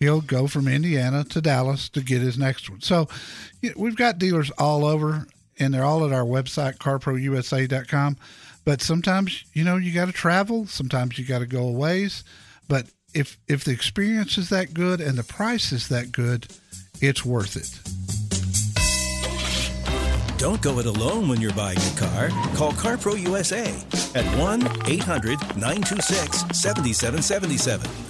he'll 0.00 0.22
go 0.22 0.46
from 0.46 0.66
Indiana 0.66 1.22
to 1.24 1.40
Dallas 1.40 1.88
to 1.90 2.00
get 2.00 2.22
his 2.22 2.38
next 2.38 2.68
one. 2.68 2.80
So 2.80 3.06
we've 3.76 3.96
got 3.96 4.18
dealers 4.18 4.50
all 4.52 4.84
over, 4.84 5.26
and 5.58 5.72
they're 5.72 5.84
all 5.84 6.04
at 6.04 6.12
our 6.12 6.24
website, 6.24 6.78
carprousa.com. 6.78 8.16
But 8.64 8.82
sometimes, 8.82 9.44
you 9.52 9.62
know, 9.62 9.76
you 9.76 9.92
got 9.92 10.06
to 10.06 10.12
travel. 10.12 10.66
Sometimes 10.66 11.18
you 11.18 11.24
got 11.24 11.38
to 11.40 11.46
go 11.46 11.68
a 11.68 11.72
ways. 11.72 12.24
But 12.66 12.86
if 13.14 13.38
if 13.48 13.64
the 13.64 13.72
experience 13.72 14.38
is 14.38 14.48
that 14.50 14.74
good 14.74 15.00
and 15.00 15.18
the 15.18 15.24
price 15.24 15.72
is 15.72 15.88
that 15.88 16.12
good, 16.12 16.46
it's 17.00 17.24
worth 17.24 17.56
it. 17.56 17.80
Don't 20.38 20.62
go 20.62 20.78
it 20.78 20.86
alone 20.86 21.28
when 21.28 21.40
you're 21.40 21.52
buying 21.52 21.78
a 21.78 21.98
car. 21.98 22.28
Call 22.54 22.72
CarPro 22.72 23.20
USA 23.20 23.66
at 24.14 24.38
1 24.38 24.62
800 24.86 25.38
926 25.56 26.58
7777. 26.58 28.09